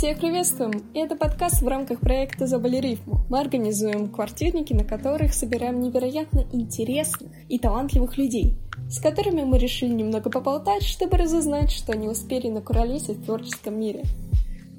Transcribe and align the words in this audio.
Всех 0.00 0.18
приветствуем! 0.18 0.82
Это 0.94 1.14
подкаст 1.14 1.60
в 1.60 1.68
рамках 1.68 2.00
проекта 2.00 2.46
«Забыли 2.46 2.78
рифму». 2.78 3.20
Мы 3.28 3.38
организуем 3.38 4.08
квартирники, 4.08 4.72
на 4.72 4.82
которых 4.82 5.34
собираем 5.34 5.78
невероятно 5.78 6.46
интересных 6.52 7.30
и 7.50 7.58
талантливых 7.58 8.16
людей, 8.16 8.56
с 8.88 8.98
которыми 8.98 9.42
мы 9.42 9.58
решили 9.58 9.92
немного 9.92 10.30
поболтать, 10.30 10.84
чтобы 10.84 11.18
разузнать, 11.18 11.70
что 11.70 11.92
они 11.92 12.08
успели 12.08 12.48
накуролесить 12.48 13.18
в 13.18 13.26
творческом 13.26 13.78
мире. 13.78 14.04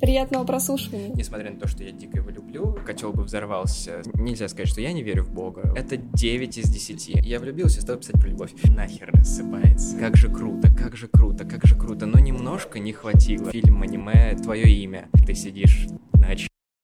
Приятного 0.01 0.43
прослушивания. 0.45 1.09
Несмотря 1.13 1.51
на 1.51 1.59
то, 1.59 1.67
что 1.67 1.83
я 1.83 1.91
дико 1.91 2.17
его 2.17 2.31
люблю, 2.31 2.75
котел 2.83 3.13
бы 3.13 3.23
взорвался. 3.23 4.01
Нельзя 4.15 4.47
сказать, 4.47 4.67
что 4.67 4.81
я 4.81 4.93
не 4.93 5.03
верю 5.03 5.23
в 5.23 5.29
Бога. 5.29 5.73
Это 5.75 5.95
9 5.95 6.57
из 6.57 6.69
10. 6.69 7.23
Я 7.23 7.39
влюбился 7.39 7.77
и 7.77 7.81
стал 7.81 7.97
писать 7.97 8.19
про 8.19 8.27
любовь. 8.27 8.51
Нахер 8.63 9.11
рассыпается. 9.13 9.95
Как 9.97 10.17
же 10.17 10.27
круто, 10.27 10.69
как 10.75 10.97
же 10.97 11.07
круто, 11.07 11.45
как 11.45 11.65
же 11.65 11.75
круто. 11.75 12.07
Но 12.07 12.17
немножко 12.17 12.79
не 12.79 12.93
хватило. 12.93 13.51
Фильм, 13.51 13.83
аниме, 13.83 14.35
твое 14.41 14.67
имя. 14.67 15.07
Ты 15.27 15.35
сидишь 15.35 15.87
на 16.13 16.35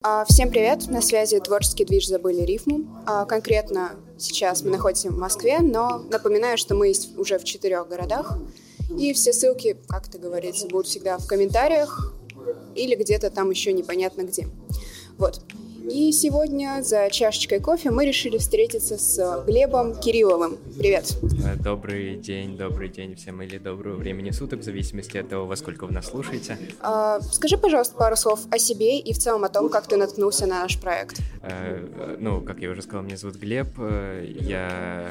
а, 0.03 0.23
Всем 0.25 0.51
привет, 0.51 0.87
на 0.87 1.01
связи 1.01 1.39
творческий 1.39 1.85
движ 1.85 2.07
«Забыли 2.07 2.41
рифму». 2.41 2.85
А, 3.07 3.25
конкретно 3.25 3.93
сейчас 4.19 4.61
мы 4.61 4.69
находимся 4.69 5.09
в 5.09 5.17
Москве, 5.17 5.59
но 5.59 6.03
напоминаю, 6.11 6.59
что 6.59 6.75
мы 6.75 6.89
есть 6.89 7.17
уже 7.17 7.39
в 7.39 7.43
четырех 7.43 7.87
городах. 7.87 8.37
И 8.95 9.11
все 9.13 9.33
ссылки, 9.33 9.75
как 9.87 10.07
это 10.07 10.19
говорится, 10.19 10.67
будут 10.67 10.85
всегда 10.85 11.17
в 11.17 11.25
комментариях, 11.25 12.13
или 12.75 12.95
где-то 12.95 13.29
там 13.29 13.49
еще 13.49 13.73
непонятно 13.73 14.21
где. 14.23 14.47
Вот. 15.17 15.41
И 15.89 16.11
сегодня 16.11 16.81
за 16.83 17.09
чашечкой 17.09 17.61
кофе 17.61 17.91
мы 17.91 18.05
решили 18.05 18.37
встретиться 18.37 18.97
с 18.97 19.43
Глебом 19.45 19.97
Кирилловым. 19.97 20.57
Привет. 20.77 21.17
Э, 21.45 21.55
добрый 21.55 22.17
день, 22.17 22.57
добрый 22.57 22.89
день 22.89 23.15
всем 23.15 23.41
или 23.41 23.57
доброго 23.57 23.95
времени 23.95 24.31
суток, 24.31 24.59
в 24.59 24.63
зависимости 24.63 25.17
от 25.17 25.29
того, 25.29 25.45
во 25.45 25.55
сколько 25.55 25.85
вы 25.85 25.93
нас 25.93 26.07
слушаете. 26.07 26.57
А, 26.81 27.21
скажи, 27.21 27.57
пожалуйста, 27.57 27.95
пару 27.95 28.17
слов 28.17 28.41
о 28.51 28.59
себе 28.59 28.99
и 28.99 29.13
в 29.13 29.17
целом 29.17 29.45
о 29.45 29.49
том, 29.49 29.69
как 29.69 29.87
ты 29.87 29.95
наткнулся 29.95 30.45
на 30.45 30.63
наш 30.63 30.77
проект. 30.77 31.21
А, 31.41 32.17
ну, 32.19 32.41
как 32.41 32.59
я 32.59 32.69
уже 32.69 32.81
сказал, 32.81 33.03
меня 33.03 33.15
зовут 33.15 33.37
Глеб. 33.37 33.69
Я 33.77 35.07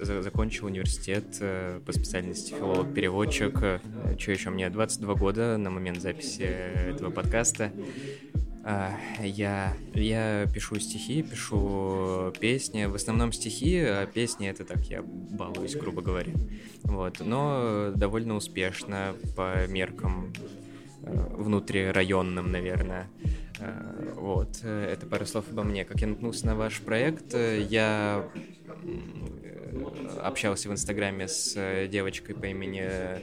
закончил 0.00 0.66
университет 0.66 1.24
по 1.84 1.92
специальности 1.92 2.54
филолог-переводчик. 2.54 3.80
Что 4.18 4.30
еще? 4.30 4.50
Мне 4.50 4.70
22 4.70 5.14
года 5.16 5.58
на 5.58 5.68
момент 5.68 6.00
записи 6.00 6.42
этого 6.42 7.10
подкаста. 7.10 7.72
А, 8.64 8.96
я, 9.20 9.74
я 9.94 10.46
пишу 10.52 10.78
стихи, 10.78 11.22
пишу 11.22 12.32
песни, 12.38 12.84
в 12.84 12.94
основном 12.94 13.32
стихи, 13.32 13.78
а 13.78 14.06
песни 14.06 14.48
это 14.48 14.64
так, 14.64 14.84
я 14.84 15.02
балуюсь, 15.02 15.74
грубо 15.74 16.00
говоря. 16.00 16.32
Вот, 16.84 17.20
но 17.20 17.92
довольно 17.94 18.36
успешно 18.36 19.14
по 19.36 19.66
меркам 19.66 20.32
э, 21.02 21.26
внутрирайонным, 21.36 22.52
наверное. 22.52 23.08
Э, 23.58 24.14
вот, 24.16 24.62
это 24.64 25.06
пару 25.06 25.26
слов 25.26 25.46
обо 25.50 25.64
мне. 25.64 25.84
Как 25.84 26.00
я 26.00 26.06
наткнулся 26.06 26.46
на 26.46 26.54
ваш 26.54 26.80
проект, 26.80 27.34
я 27.34 28.24
общался 30.22 30.68
в 30.68 30.72
Инстаграме 30.72 31.26
с 31.26 31.88
девочкой 31.88 32.36
по 32.36 32.46
имени 32.46 33.22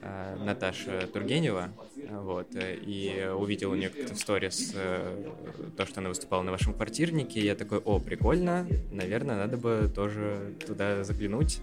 Э, 0.00 0.36
Наташа 0.36 1.06
Тургенева, 1.12 1.70
вот, 2.10 2.48
и 2.54 3.30
увидел 3.36 3.72
у 3.72 3.74
нее 3.74 3.90
как-то 3.90 4.14
в 4.14 4.18
сторис 4.18 4.72
э, 4.74 5.30
то, 5.76 5.86
что 5.86 6.00
она 6.00 6.08
выступала 6.08 6.42
на 6.42 6.50
вашем 6.50 6.72
квартирнике, 6.72 7.40
я 7.40 7.54
такой, 7.54 7.78
о, 7.78 7.98
прикольно, 7.98 8.66
наверное, 8.90 9.36
надо 9.36 9.56
бы 9.56 9.90
тоже 9.94 10.54
туда 10.66 11.04
заглянуть, 11.04 11.60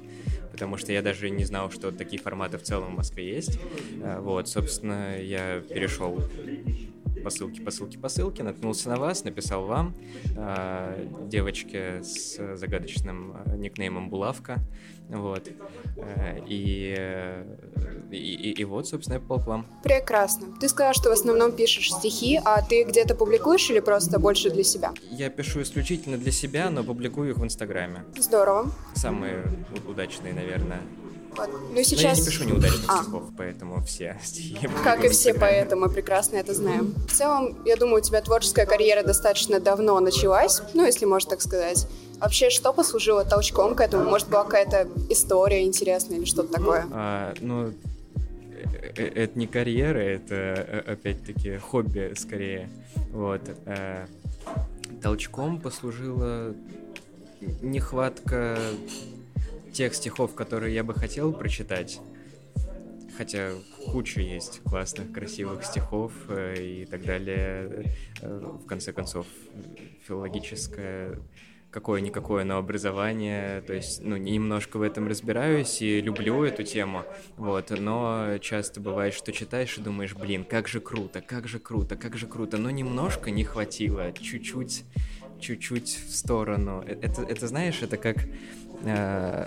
потому 0.52 0.77
что 0.77 0.91
я 0.91 1.02
даже 1.02 1.29
не 1.29 1.45
знал, 1.45 1.71
что 1.71 1.91
такие 1.91 2.21
форматы 2.21 2.57
в 2.57 2.63
целом 2.63 2.93
в 2.93 2.97
Москве 2.97 3.27
есть, 3.27 3.59
э, 4.02 4.19
вот, 4.19 4.47
собственно, 4.47 5.19
я 5.21 5.61
перешел 5.61 6.21
по 7.23 7.30
ссылке, 7.31 7.61
по 7.61 7.71
ссылке, 7.71 7.97
по 7.97 8.07
ссылке, 8.07 8.43
наткнулся 8.43 8.89
на 8.89 8.97
вас, 8.97 9.23
написал 9.23 9.65
вам, 9.65 9.95
э, 10.35 11.07
девочке 11.27 12.03
с 12.03 12.55
загадочным 12.55 13.35
никнеймом 13.57 14.09
Булавка, 14.09 14.59
вот, 15.10 15.48
э, 15.98 16.39
и, 16.48 16.95
и, 18.11 18.17
и, 18.17 18.52
и 18.61 18.64
вот, 18.64 18.88
собственно, 18.88 19.16
я 19.16 19.20
попал 19.20 19.39
к 19.39 19.48
вам. 19.48 19.66
Прекрасно. 19.83 20.48
Ты 20.60 20.67
сказал, 20.67 20.93
что 20.93 21.10
в 21.10 21.14
основном 21.14 21.52
пишешь 21.52 21.92
стихи, 21.92 22.39
а 22.43 22.61
ты 22.61 22.83
где-то 22.83 23.15
публикуешь 23.15 23.70
или 23.70 23.80
просто 23.80 24.20
больше 24.20 24.49
для 24.49 24.64
себя? 24.64 24.94
Я 25.11 25.30
пишу 25.30 25.61
исключительно 25.61 26.17
для 26.17 26.32
себя, 26.32 26.70
но 26.70 26.83
публикую 26.83 27.32
их 27.32 27.38
в 27.38 27.44
Инстаграме. 27.44 28.04
Здорово. 28.17 28.71
Самые 28.95 29.44
удачные, 29.88 30.33
наверное. 30.33 30.82
Ну 31.71 31.83
сейчас... 31.83 32.04
Но 32.04 32.10
я 32.10 32.15
не 32.15 32.26
пишу 32.26 32.44
неудачных 32.45 32.86
а. 32.88 33.04
стихов, 33.04 33.23
поэтому 33.38 33.83
все 33.83 34.17
стихи... 34.23 34.70
Как 34.83 35.04
и 35.04 35.10
все 35.10 35.33
поэты, 35.33 35.76
мы 35.76 35.89
прекрасно 35.89 36.38
это 36.38 36.54
знаем. 36.54 36.94
В 37.08 37.14
целом, 37.14 37.58
я 37.65 37.76
думаю, 37.76 37.98
у 37.98 38.02
тебя 38.02 38.21
творческая 38.21 38.65
карьера 38.65 39.04
достаточно 39.04 39.60
давно 39.60 39.99
началась, 39.99 40.61
ну, 40.73 40.86
если 40.86 41.05
можно 41.05 41.32
так 41.32 41.42
сказать. 41.42 41.88
Вообще, 42.20 42.49
что 42.49 42.71
послужило 42.73 43.26
толчком 43.26 43.76
к 43.76 43.81
этому? 43.81 44.05
Может, 44.05 44.30
была 44.30 44.43
какая-то 44.43 44.87
история 45.09 45.64
интересная 45.64 46.17
или 46.17 46.26
что-то 46.26 46.53
такое? 46.53 46.87
А, 46.92 47.33
ну, 47.42 47.67
э, 47.67 47.73
э, 48.95 49.03
это 49.03 49.37
не 49.37 49.48
карьера, 49.48 49.99
это 49.99 50.36
э, 50.36 50.92
опять-таки 50.93 51.58
хобби 51.58 52.14
скорее. 52.15 52.70
Вот. 53.11 53.42
Толчком 55.02 55.59
послужила 55.59 56.53
нехватка 57.61 58.58
тех 59.73 59.93
стихов, 59.93 60.33
которые 60.36 60.73
я 60.73 60.83
бы 60.83 60.93
хотел 60.93 61.33
прочитать. 61.33 61.99
Хотя 63.17 63.52
куча 63.92 64.21
есть 64.21 64.61
классных, 64.64 65.11
красивых 65.11 65.64
стихов 65.64 66.11
и 66.30 66.87
так 66.89 67.03
далее. 67.05 67.93
В 68.21 68.65
конце 68.65 68.92
концов, 68.92 69.26
филологическое 70.05 71.17
какое-никакое, 71.75 72.45
но 72.45 72.58
образование, 72.58 73.59
то 73.59 73.73
есть, 73.73 74.02
ну, 74.02 74.15
немножко 74.15 74.77
в 74.77 74.81
этом 74.81 75.09
разбираюсь 75.09 75.81
и 75.81 75.99
люблю 75.99 76.41
эту 76.45 76.63
тему, 76.63 77.03
вот, 77.36 77.69
но 77.77 78.37
часто 78.39 78.80
бывает, 78.80 79.13
что 79.13 79.33
читаешь 79.33 79.77
и 79.77 79.81
думаешь, 79.81 80.15
блин, 80.15 80.45
как 80.45 80.69
же 80.69 80.80
круто, 80.80 81.19
как 81.19 81.49
же 81.49 81.59
круто, 81.59 81.97
как 81.97 82.15
же 82.15 82.27
круто, 82.27 82.58
но 82.58 82.69
немножко 82.69 83.30
не 83.30 83.43
хватило, 83.43 84.14
чуть-чуть, 84.14 84.85
чуть-чуть 85.41 85.89
в 86.08 86.15
сторону. 86.15 86.81
Э, 86.87 86.97
это, 87.02 87.23
это 87.23 87.45
знаешь, 87.47 87.81
это 87.81 87.97
как 87.97 88.25
э, 88.85 89.45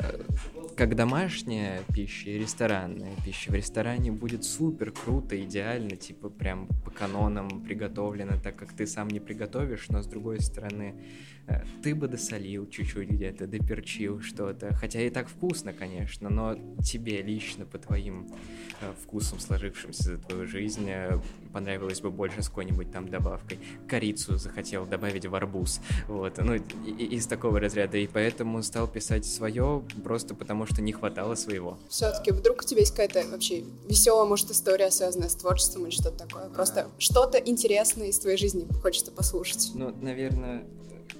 как 0.76 0.94
домашняя 0.94 1.82
пища 1.92 2.30
и 2.30 2.38
ресторанная 2.38 3.16
пища. 3.24 3.50
В 3.50 3.54
ресторане 3.54 4.12
будет 4.12 4.44
супер 4.44 4.92
круто, 4.92 5.40
идеально, 5.42 5.96
типа 5.96 6.28
прям 6.28 6.68
по 6.84 6.90
канонам 6.90 7.48
приготовлено, 7.64 8.34
так 8.40 8.56
как 8.56 8.74
ты 8.74 8.86
сам 8.86 9.08
не 9.08 9.18
приготовишь, 9.18 9.88
но 9.88 10.02
с 10.02 10.06
другой 10.06 10.40
стороны 10.40 10.94
ты 11.82 11.94
бы 11.94 12.08
досолил 12.08 12.68
чуть-чуть 12.68 13.08
где-то, 13.08 13.46
доперчил 13.46 14.20
что-то. 14.20 14.74
Хотя 14.74 15.00
и 15.00 15.10
так 15.10 15.28
вкусно, 15.28 15.72
конечно, 15.72 16.28
но 16.28 16.56
тебе 16.84 17.22
лично, 17.22 17.64
по 17.64 17.78
твоим 17.78 18.28
э, 18.80 18.92
вкусам, 19.02 19.40
сложившимся 19.40 20.02
за 20.02 20.18
твою 20.18 20.46
жизнь, 20.46 20.88
э, 20.88 21.18
понравилось 21.52 22.00
бы 22.00 22.10
больше 22.10 22.42
с 22.42 22.48
какой-нибудь 22.48 22.92
там 22.92 23.08
добавкой. 23.08 23.58
Корицу 23.88 24.36
захотел 24.36 24.86
добавить 24.86 25.26
в 25.26 25.34
арбуз. 25.34 25.80
Вот, 26.06 26.38
ну, 26.38 26.54
из 26.54 27.26
такого 27.26 27.60
разряда. 27.60 27.98
И 27.98 28.06
поэтому 28.06 28.62
стал 28.62 28.88
писать 28.88 29.24
свое, 29.24 29.82
просто 30.04 30.34
потому 30.34 30.66
что 30.66 30.82
не 30.82 30.92
хватало 30.92 31.34
своего. 31.34 31.78
Все-таки 31.88 32.32
вдруг 32.32 32.62
у 32.62 32.64
тебя 32.64 32.80
есть 32.80 32.94
какая-то 32.94 33.28
вообще 33.30 33.64
веселая, 33.88 34.26
может, 34.26 34.50
история, 34.50 34.90
связанная 34.90 35.28
с 35.28 35.34
творчеством 35.34 35.86
или 35.86 35.90
что-то 35.90 36.26
такое? 36.26 36.48
Просто 36.50 36.82
а... 36.82 36.90
что-то 36.98 37.38
интересное 37.38 38.08
из 38.08 38.18
твоей 38.18 38.36
жизни 38.36 38.66
хочется 38.82 39.10
послушать. 39.10 39.70
Ну, 39.74 39.94
наверное, 40.00 40.64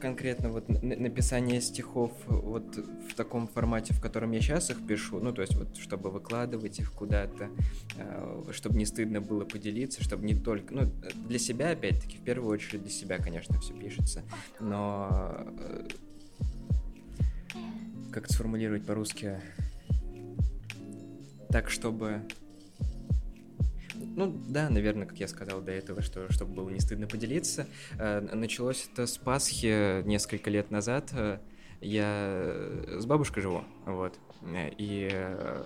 конкретно 0.01 0.51
вот 0.51 0.69
написание 0.83 1.61
стихов 1.61 2.13
вот 2.27 2.77
в 2.77 3.15
таком 3.15 3.49
формате, 3.49 3.95
в 3.95 4.01
котором 4.01 4.33
я 4.33 4.41
сейчас 4.41 4.71
их 4.71 4.87
пишу, 4.87 5.21
ну, 5.21 5.33
то 5.33 5.43
есть 5.43 5.57
вот 5.57 5.77
чтобы 5.77 6.11
выкладывать 6.11 6.79
их 6.79 6.93
куда-то, 6.93 7.51
э, 7.97 8.45
чтобы 8.53 8.77
не 8.79 8.87
стыдно 8.87 9.21
было 9.21 9.45
поделиться, 9.45 10.03
чтобы 10.03 10.25
не 10.25 10.35
только, 10.35 10.75
ну, 10.75 10.91
для 11.27 11.39
себя, 11.39 11.71
опять-таки, 11.71 12.19
в 12.19 12.23
первую 12.23 12.53
очередь 12.53 12.83
для 12.83 12.91
себя, 12.91 13.19
конечно, 13.19 13.59
все 13.61 13.75
пишется, 13.75 14.23
но 14.61 15.47
э, 15.59 15.89
как 18.13 18.29
сформулировать 18.29 18.85
по-русски? 18.85 19.41
Так, 21.51 21.71
чтобы 21.71 22.23
ну 24.17 24.35
да, 24.49 24.69
наверное, 24.69 25.07
как 25.07 25.19
я 25.19 25.29
сказал 25.29 25.61
до 25.61 25.73
этого, 25.73 26.03
что 26.03 26.31
чтобы 26.33 26.55
было 26.55 26.71
не 26.71 26.81
стыдно 26.81 27.07
поделиться. 27.07 27.67
Э, 27.99 28.21
началось 28.21 28.89
это 28.93 29.07
с 29.07 29.19
Пасхи 29.19 30.03
несколько 30.03 30.51
лет 30.51 30.71
назад. 30.71 31.11
Э, 31.13 31.39
я 31.81 32.55
с 32.99 33.07
бабушкой 33.07 33.43
живу, 33.43 33.65
вот. 33.87 34.19
И 34.79 35.09
э, 35.13 35.65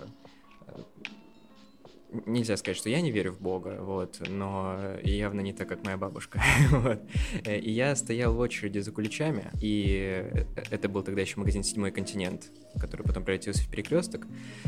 нельзя 2.25 2.57
сказать, 2.57 2.77
что 2.77 2.89
я 2.89 3.01
не 3.01 3.11
верю 3.11 3.31
в 3.33 3.41
Бога, 3.41 3.77
вот, 3.81 4.21
но 4.27 4.77
явно 5.03 5.41
не 5.41 5.53
так, 5.53 5.67
как 5.67 5.83
моя 5.85 5.97
бабушка, 5.97 6.41
вот. 6.71 7.01
И 7.45 7.71
я 7.71 7.95
стоял 7.95 8.33
в 8.33 8.39
очереди 8.39 8.79
за 8.79 8.91
куличами, 8.91 9.51
и 9.61 10.25
это 10.71 10.89
был 10.89 11.03
тогда 11.03 11.21
еще 11.21 11.39
магазин 11.39 11.63
«Седьмой 11.63 11.91
континент», 11.91 12.51
который 12.79 13.03
потом 13.03 13.23
превратился 13.23 13.63
в 13.63 13.69
перекресток, 13.69 14.27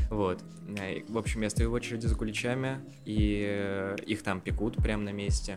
вот. 0.09 0.43
В 1.07 1.17
общем, 1.17 1.41
я 1.41 1.49
стою 1.49 1.71
в 1.71 1.73
очереди 1.73 2.05
за 2.05 2.15
куличами, 2.15 2.79
и 3.05 3.95
их 4.05 4.23
там 4.23 4.41
пекут 4.41 4.75
прямо 4.77 5.03
на 5.03 5.11
месте, 5.11 5.55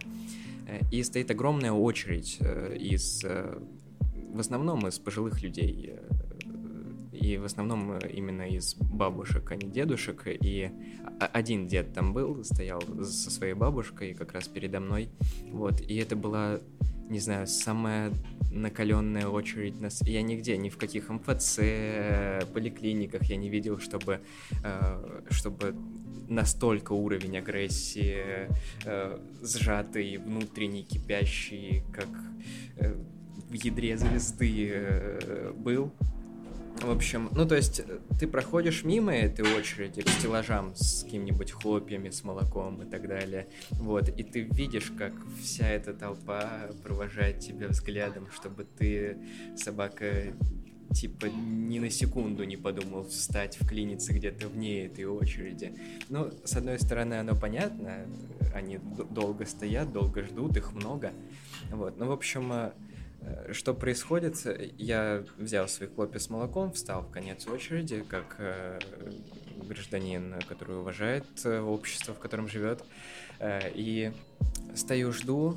и 0.91 1.02
стоит 1.02 1.31
огромная 1.31 1.73
очередь 1.73 2.37
э, 2.41 2.76
из, 2.79 3.25
э, 3.25 3.58
в 4.34 4.38
основном 4.38 4.87
из 4.87 4.99
пожилых 4.99 5.43
людей, 5.43 5.94
и 7.19 7.37
в 7.37 7.44
основном 7.44 7.93
э, 7.93 8.11
именно 8.12 8.43
из 8.43 8.75
бабушек, 8.75 9.50
а 9.50 9.56
не 9.56 9.69
дедушек. 9.69 10.23
И 10.26 10.70
один 11.19 11.67
дед 11.67 11.93
там 11.93 12.12
был, 12.12 12.44
стоял 12.44 12.81
со 13.03 13.31
своей 13.31 13.55
бабушкой 13.55 14.15
как 14.15 14.32
раз 14.32 14.49
передо 14.49 14.81
мной. 14.81 15.09
Вот, 15.50 15.81
и 15.81 15.97
это 15.97 16.17
была, 16.17 16.61
не 17.09 17.20
знаю, 17.20 17.47
самая 17.47 18.12
накаленная 18.50 19.26
очередь. 19.26 19.81
Нас... 19.81 20.00
Я 20.03 20.23
нигде, 20.23 20.56
ни 20.56 20.69
в 20.69 20.76
каких 20.76 21.09
МФЦ, 21.11 21.56
поликлиниках 22.53 23.25
я 23.25 23.37
не 23.37 23.49
видел, 23.49 23.79
чтобы, 23.79 24.20
э, 24.65 25.20
чтобы 25.31 25.75
настолько 26.29 26.93
уровень 26.93 27.38
агрессии 27.38 28.49
э, 28.85 29.19
сжатый, 29.43 30.19
внутренний, 30.19 30.85
кипящий, 30.85 31.82
как 31.93 32.09
в 33.49 33.53
ядре 33.55 33.97
звезды 33.97 35.55
был. 35.56 35.91
В 36.82 36.90
общем, 36.90 37.28
ну 37.34 37.46
то 37.46 37.56
есть 37.56 37.82
ты 38.19 38.26
проходишь 38.28 38.84
мимо 38.84 39.14
этой 39.14 39.44
очереди 39.56 40.00
к 40.00 40.08
стеллажам 40.08 40.75
с 40.76 41.02
какими-нибудь 41.02 41.50
хлопьями, 41.50 42.10
с 42.10 42.22
молоком 42.22 42.82
и 42.82 42.86
так 42.86 43.08
далее, 43.08 43.48
вот, 43.72 44.08
и 44.08 44.22
ты 44.22 44.42
видишь, 44.42 44.92
как 44.96 45.12
вся 45.42 45.69
эта 45.69 45.92
толпа 45.92 46.69
провожает 46.84 47.40
тебя 47.40 47.69
взглядом, 47.69 48.28
чтобы 48.32 48.64
ты, 48.64 49.19
собака, 49.56 50.32
типа 50.94 51.26
ни 51.26 51.78
на 51.80 51.90
секунду 51.90 52.44
не 52.44 52.56
подумал 52.56 53.04
встать, 53.04 53.56
вклиниться 53.56 54.12
где-то 54.12 54.48
вне 54.48 54.86
этой 54.86 55.04
очереди. 55.04 55.74
Ну, 56.08 56.31
с 56.44 56.56
одной 56.56 56.78
стороны, 56.78 57.14
оно 57.14 57.34
понятно, 57.34 58.06
они 58.54 58.78
долго 59.10 59.46
стоят, 59.46 59.92
долго 59.92 60.22
ждут, 60.22 60.56
их 60.56 60.72
много, 60.72 61.12
вот, 61.70 61.98
ну, 61.98 62.06
в 62.06 62.12
общем, 62.12 62.52
Э, 62.52 62.72
что 63.53 63.75
происходит? 63.75 64.37
Я 64.79 65.25
взял 65.37 65.69
свои 65.69 65.88
хлопья 65.88 66.19
с 66.19 66.31
молоком, 66.31 66.73
встал 66.73 67.03
в 67.03 67.11
конец 67.11 67.47
очереди, 67.47 68.05
как 68.09 68.37
э, 68.38 68.79
гражданин, 69.65 70.35
который 70.49 70.79
уважает 70.79 71.26
э, 71.44 71.61
общество, 71.61 72.15
в 72.15 72.19
котором 72.19 72.49
живет, 72.49 72.82
и 73.75 74.12
стою, 74.75 75.12
жду, 75.12 75.56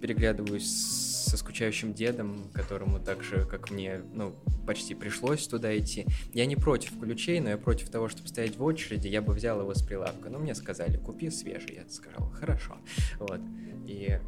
переглядываюсь 0.00 1.14
со 1.34 1.36
скучающим 1.36 1.92
дедом, 1.92 2.48
которому 2.54 2.98
так 3.00 3.22
же, 3.22 3.44
как 3.44 3.70
мне, 3.70 4.00
ну, 4.12 4.34
почти 4.66 4.94
пришлось 4.94 5.46
туда 5.46 5.76
идти. 5.76 6.06
Я 6.32 6.46
не 6.46 6.56
против 6.56 6.98
ключей, 6.98 7.40
но 7.40 7.50
я 7.50 7.58
против 7.58 7.90
того, 7.90 8.08
чтобы 8.08 8.28
стоять 8.28 8.56
в 8.56 8.62
очереди, 8.62 9.08
я 9.08 9.20
бы 9.20 9.34
взял 9.34 9.60
его 9.60 9.74
с 9.74 9.82
прилавка. 9.82 10.30
Но 10.30 10.38
мне 10.38 10.54
сказали, 10.54 10.96
купи 10.96 11.30
свежий. 11.30 11.76
Я 11.76 11.88
сказал, 11.88 12.30
хорошо. 12.30 12.76
Вот. 13.18 13.40
И 13.86 14.18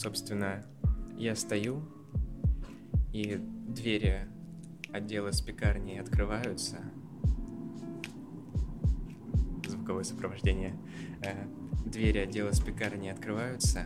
Собственно, 0.00 0.64
я 1.18 1.36
стою, 1.36 1.82
и 3.12 3.36
двери 3.68 4.26
отдела 4.94 5.30
с 5.30 5.42
пекарней 5.42 6.00
открываются. 6.00 6.78
Звуковое 9.68 10.04
сопровождение. 10.04 10.74
Э, 11.22 11.44
двери 11.84 12.16
отдела 12.16 12.50
с 12.52 12.60
пекарней 12.60 13.12
открываются, 13.12 13.84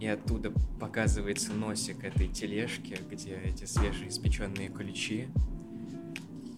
и 0.00 0.06
оттуда 0.06 0.52
показывается 0.78 1.54
носик 1.54 2.04
этой 2.04 2.28
тележки, 2.28 2.98
где 3.10 3.36
эти 3.36 3.64
свежеиспеченные 3.64 4.68
ключи. 4.68 5.28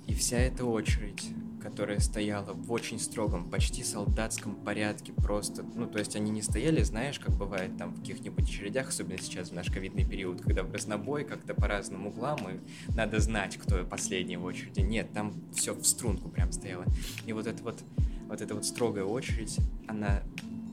И 0.08 0.14
вся 0.14 0.38
эта 0.38 0.64
очередь 0.64 1.28
которая 1.64 1.98
стояла 1.98 2.52
в 2.52 2.70
очень 2.70 3.00
строгом, 3.00 3.48
почти 3.48 3.82
солдатском 3.82 4.54
порядке 4.54 5.14
просто. 5.14 5.64
Ну, 5.74 5.86
то 5.86 5.98
есть 5.98 6.14
они 6.14 6.30
не 6.30 6.42
стояли, 6.42 6.82
знаешь, 6.82 7.18
как 7.18 7.34
бывает 7.34 7.78
там 7.78 7.94
в 7.94 8.00
каких-нибудь 8.00 8.44
очередях, 8.44 8.90
особенно 8.90 9.18
сейчас 9.18 9.48
в 9.48 9.54
наш 9.54 9.70
ковидный 9.70 10.04
период, 10.04 10.42
когда 10.42 10.62
в 10.62 10.70
разнобой 10.70 11.24
как-то 11.24 11.54
по 11.54 11.66
разным 11.66 12.06
углам, 12.06 12.38
и 12.50 12.94
надо 12.94 13.18
знать, 13.18 13.56
кто 13.56 13.82
последний 13.84 14.36
в 14.36 14.44
очереди. 14.44 14.80
Нет, 14.80 15.10
там 15.14 15.32
все 15.54 15.72
в 15.72 15.86
струнку 15.86 16.28
прям 16.28 16.52
стояло. 16.52 16.84
И 17.24 17.32
вот 17.32 17.46
эта 17.46 17.62
вот, 17.62 17.82
вот 18.28 18.42
эта 18.42 18.54
вот 18.54 18.66
строгая 18.66 19.04
очередь, 19.04 19.56
она 19.88 20.22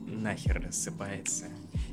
нахер 0.06 0.62
рассыпается 0.62 1.46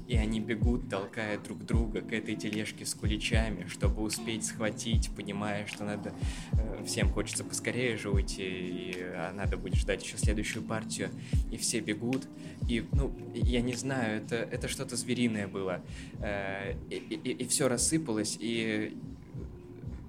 и 0.09 0.17
они 0.17 0.39
бегут, 0.39 0.89
толкая 0.89 1.38
друг 1.38 1.63
друга 1.63 2.01
к 2.01 2.11
этой 2.11 2.35
тележке 2.35 2.83
с 2.83 2.95
куличами, 2.95 3.67
чтобы 3.67 4.01
успеть 4.01 4.44
схватить, 4.44 5.11
понимая, 5.15 5.67
что 5.67 5.83
надо 5.83 6.13
э, 6.53 6.83
всем 6.83 7.11
хочется 7.11 7.44
поскорее 7.44 7.95
же 7.95 8.09
уйти, 8.09 8.41
и 8.41 8.95
а 9.00 9.31
надо 9.33 9.56
будет 9.56 9.75
ждать 9.75 10.03
еще 10.03 10.17
следующую 10.17 10.63
партию, 10.63 11.11
и 11.51 11.57
все 11.57 11.79
бегут, 11.79 12.27
и, 12.67 12.83
ну, 12.91 13.15
я 13.35 13.61
не 13.61 13.75
знаю, 13.75 14.23
это, 14.23 14.35
это 14.38 14.67
что-то 14.67 14.95
звериное 14.95 15.47
было, 15.47 15.83
э, 16.19 16.73
и, 16.89 16.95
и, 16.95 17.31
и 17.31 17.47
все 17.47 17.67
рассыпалось, 17.67 18.35
и 18.39 18.97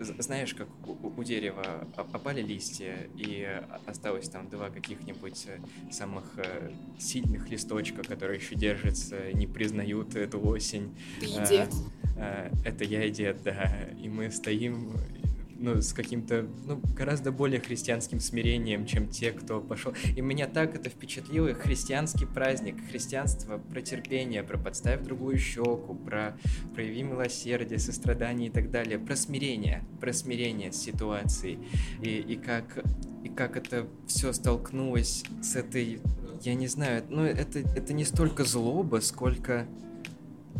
знаешь, 0.00 0.54
как 0.54 0.68
у, 0.86 1.12
у 1.16 1.24
дерева 1.24 1.86
опали 1.96 2.42
листья, 2.42 2.96
и 3.16 3.46
осталось 3.86 4.28
там 4.28 4.48
два 4.48 4.70
каких-нибудь 4.70 5.46
э, 5.46 5.58
самых 5.92 6.24
э, 6.36 6.70
сильных 6.98 7.48
листочка, 7.50 8.02
которые 8.02 8.38
еще 8.38 8.54
держатся, 8.54 9.32
не 9.32 9.46
признают 9.46 10.14
эту 10.14 10.40
осень. 10.40 10.96
Ты 11.20 11.26
и 11.26 11.46
дед. 11.48 11.70
А, 12.16 12.50
это 12.64 12.84
я 12.84 13.04
и 13.04 13.10
дед, 13.10 13.42
да. 13.42 13.70
И 14.02 14.08
мы 14.08 14.30
стоим 14.30 14.92
ну, 15.60 15.82
с 15.82 15.92
каким-то, 15.92 16.46
ну, 16.66 16.80
гораздо 16.96 17.30
более 17.32 17.60
христианским 17.60 18.18
смирением, 18.18 18.86
чем 18.86 19.08
те, 19.08 19.30
кто 19.30 19.60
пошел. 19.60 19.92
И 20.16 20.20
меня 20.20 20.46
так 20.46 20.74
это 20.74 20.88
впечатлило. 20.88 21.52
Христианский 21.54 22.24
праздник, 22.24 22.76
христианство 22.88 23.58
про 23.58 23.82
терпение, 23.82 24.42
про 24.42 24.56
подставь 24.56 25.02
другую 25.02 25.38
щеку, 25.38 25.94
про 25.94 26.38
прояви 26.74 27.02
милосердие, 27.02 27.78
сострадание 27.78 28.48
и 28.48 28.52
так 28.52 28.70
далее, 28.70 28.98
про 28.98 29.16
смирение, 29.16 29.84
про 30.00 30.12
смирение 30.12 30.72
с 30.72 30.76
ситуацией. 30.76 31.58
И, 32.02 32.16
и 32.16 32.36
как 32.36 32.82
и 33.22 33.28
как 33.28 33.56
это 33.56 33.86
все 34.06 34.32
столкнулось 34.32 35.24
с 35.42 35.54
этой, 35.54 36.00
я 36.42 36.54
не 36.54 36.68
знаю, 36.68 37.04
ну 37.10 37.22
это, 37.22 37.58
это 37.58 37.92
не 37.92 38.06
столько 38.06 38.44
злоба, 38.44 39.00
сколько 39.00 39.66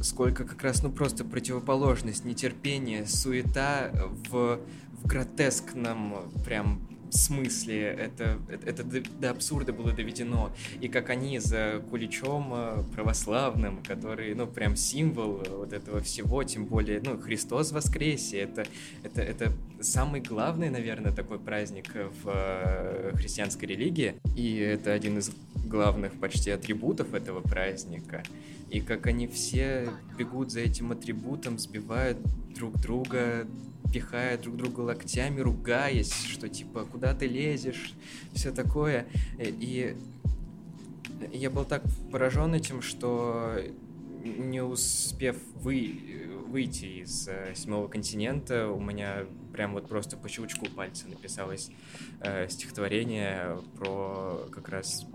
сколько 0.03 0.45
как 0.45 0.63
раз, 0.63 0.83
ну, 0.83 0.91
просто 0.91 1.25
противоположность, 1.25 2.25
нетерпение, 2.25 3.07
суета 3.07 3.91
в 4.31 4.61
в 5.03 5.07
гротескном 5.07 6.31
прям 6.45 6.81
смысле 7.13 7.83
это, 7.83 8.39
это, 8.49 8.85
до, 8.85 9.01
до 9.21 9.31
абсурда 9.31 9.73
было 9.73 9.93
доведено. 9.93 10.53
И 10.81 10.89
как 10.89 11.11
они 11.11 11.39
за 11.39 11.83
куличом 11.91 12.53
э, 12.55 12.85
православным, 12.95 13.83
который, 13.83 14.35
ну, 14.35 14.47
прям 14.47 14.77
символ 14.77 15.43
вот 15.51 15.73
этого 15.73 16.01
всего, 16.01 16.45
тем 16.45 16.67
более, 16.67 17.01
ну, 17.01 17.19
Христос 17.19 17.73
воскресе, 17.73 18.39
это, 18.39 18.65
это, 19.03 19.23
это 19.23 19.53
самый 19.81 20.21
главный, 20.21 20.71
наверное, 20.71 21.13
такой 21.13 21.39
праздник 21.39 21.93
в 22.23 22.31
э, 22.33 23.13
христианской 23.15 23.69
религии, 23.69 24.15
и 24.37 24.57
это 24.57 24.93
один 24.93 25.19
из 25.19 25.31
главных 25.65 26.13
почти 26.15 26.51
атрибутов 26.51 27.15
этого 27.15 27.41
праздника. 27.41 28.23
И 28.71 28.81
как 28.81 29.07
они 29.07 29.27
все 29.27 29.91
бегут 30.17 30.53
за 30.53 30.61
этим 30.61 30.93
атрибутом, 30.93 31.59
сбивают 31.59 32.19
друг 32.55 32.81
друга, 32.81 33.47
пихая 33.93 34.39
друг 34.39 34.57
друга 34.57 34.81
локтями, 34.81 35.41
ругаясь, 35.41 36.13
что 36.13 36.49
типа 36.49 36.85
куда 36.85 37.15
ты 37.15 37.27
лезешь, 37.27 37.95
все 38.33 38.53
такое. 38.53 39.07
И 39.39 39.97
я 41.33 41.51
был 41.51 41.65
так 41.65 41.83
поражен 42.11 42.55
этим, 42.55 42.83
что 42.83 43.57
не 44.25 44.63
успев 44.63 45.37
вы, 45.55 46.29
выйти 46.47 47.03
из 47.03 47.29
э, 47.29 47.55
седьмого 47.55 47.89
континента, 47.89 48.69
у 48.69 48.81
меня 48.81 49.25
прям 49.53 49.73
вот 49.73 49.89
просто 49.89 50.17
по 50.17 50.29
щелчку 50.29 50.67
пальца 50.67 51.09
написалось 51.09 51.71
э, 52.21 52.49
стихотворение 52.49 53.59
про 53.79 54.47
как 54.51 54.69
раз 54.69 55.07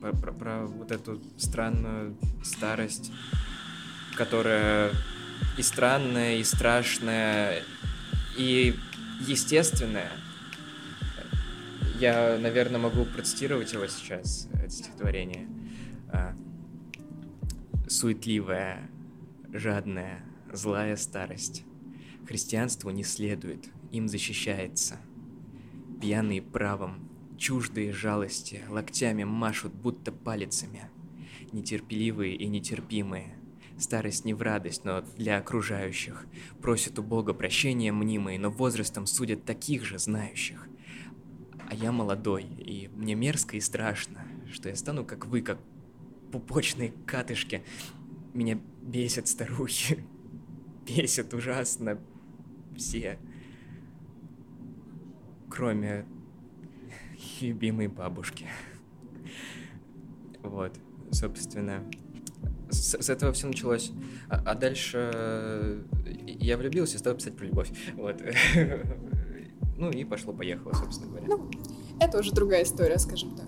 про, 0.00 0.12
про, 0.12 0.32
про 0.32 0.66
вот 0.66 0.92
эту 0.92 1.20
странную 1.36 2.16
старость, 2.42 3.10
которая 4.16 4.92
и 5.56 5.62
странное, 5.62 6.36
и 6.36 6.44
страшное, 6.44 7.62
и 8.36 8.74
естественное. 9.20 10.10
Я, 11.98 12.38
наверное, 12.38 12.80
могу 12.80 13.04
процитировать 13.04 13.72
его 13.72 13.86
сейчас, 13.88 14.48
это 14.54 14.70
стихотворение. 14.70 15.48
А, 16.12 16.34
Суетливая, 17.88 18.90
жадная, 19.52 20.22
злая 20.52 20.96
старость. 20.96 21.64
Христианству 22.26 22.90
не 22.90 23.02
следует, 23.02 23.68
им 23.90 24.08
защищается. 24.08 24.98
Пьяный 25.98 26.42
правом, 26.42 27.08
чуждые 27.38 27.92
жалости, 27.92 28.62
локтями 28.68 29.24
машут, 29.24 29.72
будто 29.72 30.12
палицами. 30.12 30.90
Нетерпеливые 31.52 32.36
и 32.36 32.46
нетерпимые. 32.46 33.37
Старость 33.78 34.24
не 34.24 34.34
в 34.34 34.42
радость, 34.42 34.84
но 34.84 35.02
для 35.16 35.38
окружающих. 35.38 36.26
Просят 36.60 36.98
у 36.98 37.02
Бога 37.02 37.32
прощения 37.32 37.92
мнимые, 37.92 38.38
но 38.38 38.50
возрастом 38.50 39.06
судят 39.06 39.44
таких 39.44 39.84
же 39.84 39.98
знающих. 39.98 40.66
А 41.70 41.74
я 41.74 41.92
молодой, 41.92 42.44
и 42.44 42.88
мне 42.96 43.14
мерзко 43.14 43.56
и 43.56 43.60
страшно, 43.60 44.26
что 44.50 44.68
я 44.68 44.74
стану 44.74 45.04
как 45.04 45.26
вы, 45.26 45.42
как 45.42 45.58
пупочные 46.32 46.92
катышки. 47.06 47.62
Меня 48.34 48.58
бесят 48.82 49.28
старухи. 49.28 50.04
Бесят 50.86 51.32
ужасно 51.34 52.00
все. 52.76 53.18
Кроме 55.48 56.04
любимой 57.40 57.88
бабушки. 57.88 58.46
Вот, 60.40 60.72
собственно, 61.10 61.84
с, 62.70 63.00
с 63.00 63.10
этого 63.10 63.32
все 63.32 63.46
началось. 63.46 63.92
А, 64.28 64.42
а 64.44 64.54
дальше 64.54 65.10
э, 65.12 65.82
я 66.26 66.56
влюбился 66.56 66.96
и 66.96 66.98
стал 66.98 67.14
писать 67.14 67.36
про 67.36 67.46
любовь. 67.46 67.70
Вот. 67.94 68.20
Ну 69.80 69.90
и 69.90 70.02
пошло-поехало, 70.02 70.72
собственно 70.72 71.08
говоря. 71.08 71.28
Ну, 71.28 71.48
это 72.00 72.18
уже 72.18 72.32
другая 72.32 72.64
история, 72.64 72.98
скажем 72.98 73.36
так. 73.36 73.46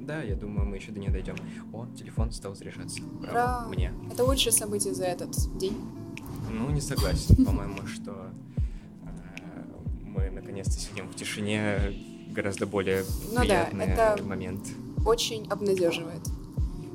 Да, 0.00 0.20
я 0.20 0.34
думаю, 0.34 0.66
мы 0.66 0.76
еще 0.76 0.92
до 0.92 1.00
нее 1.00 1.10
дойдем. 1.10 1.36
О, 1.72 1.86
телефон 1.96 2.32
стал 2.32 2.54
заряжаться. 2.54 3.00
Браво, 3.00 3.62
Ура! 3.62 3.68
мне. 3.68 3.94
Это 4.12 4.24
лучшее 4.24 4.52
событие 4.52 4.92
за 4.92 5.04
этот 5.04 5.30
день. 5.56 5.74
Ну, 6.50 6.68
не 6.68 6.82
согласен. 6.82 7.44
По-моему, 7.46 7.86
что 7.86 8.30
э, 9.04 9.62
мы 10.02 10.28
наконец-то 10.30 10.72
сидим 10.72 11.08
в 11.08 11.14
тишине. 11.14 11.78
Гораздо 12.28 12.66
более 12.66 13.04
ну 13.32 13.40
приятный 13.40 13.86
да, 13.86 14.14
это 14.14 14.22
момент. 14.22 14.60
Очень 15.06 15.48
обнадеживает. 15.48 16.22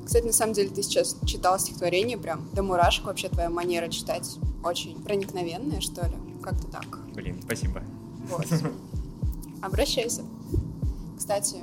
Кстати, 0.05 0.25
на 0.25 0.33
самом 0.33 0.53
деле, 0.53 0.69
ты 0.69 0.83
сейчас 0.83 1.17
читал 1.25 1.57
стихотворение 1.59 2.17
прям 2.17 2.47
до 2.53 2.61
мурашек. 2.61 3.05
Вообще 3.05 3.27
твоя 3.27 3.49
манера 3.49 3.89
читать 3.89 4.37
очень 4.63 5.01
проникновенная, 5.01 5.81
что 5.81 6.05
ли? 6.05 6.13
Как-то 6.43 6.67
так. 6.67 6.99
Блин, 7.15 7.39
спасибо. 7.43 7.81
Вот. 8.29 8.45
Обращайся. 9.61 10.21
Кстати, 11.17 11.57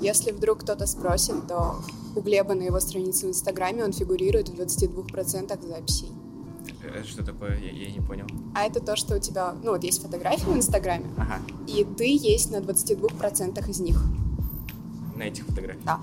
если 0.00 0.32
вдруг 0.32 0.60
кто-то 0.60 0.86
спросит, 0.86 1.46
то 1.46 1.76
у 2.16 2.20
Глеба 2.20 2.54
на 2.54 2.62
его 2.62 2.80
странице 2.80 3.26
в 3.26 3.30
Инстаграме 3.30 3.84
он 3.84 3.92
фигурирует 3.92 4.48
в 4.48 4.54
22% 4.54 5.68
записей. 5.68 6.08
Это 6.82 7.06
что 7.06 7.24
такое? 7.24 7.58
Я, 7.58 7.70
я 7.70 7.92
не 7.92 8.00
понял. 8.00 8.26
А 8.54 8.64
это 8.64 8.80
то, 8.80 8.96
что 8.96 9.16
у 9.16 9.18
тебя, 9.18 9.54
ну 9.62 9.72
вот 9.72 9.84
есть 9.84 10.02
фотографии 10.02 10.46
в 10.46 10.56
Инстаграме, 10.56 11.06
ага. 11.16 11.40
и 11.66 11.84
ты 11.84 12.16
есть 12.16 12.50
на 12.50 12.56
22% 12.56 13.70
из 13.70 13.80
них. 13.80 14.02
На 15.16 15.24
этих 15.24 15.46
фотографиях? 15.46 15.84
Да. 15.84 16.00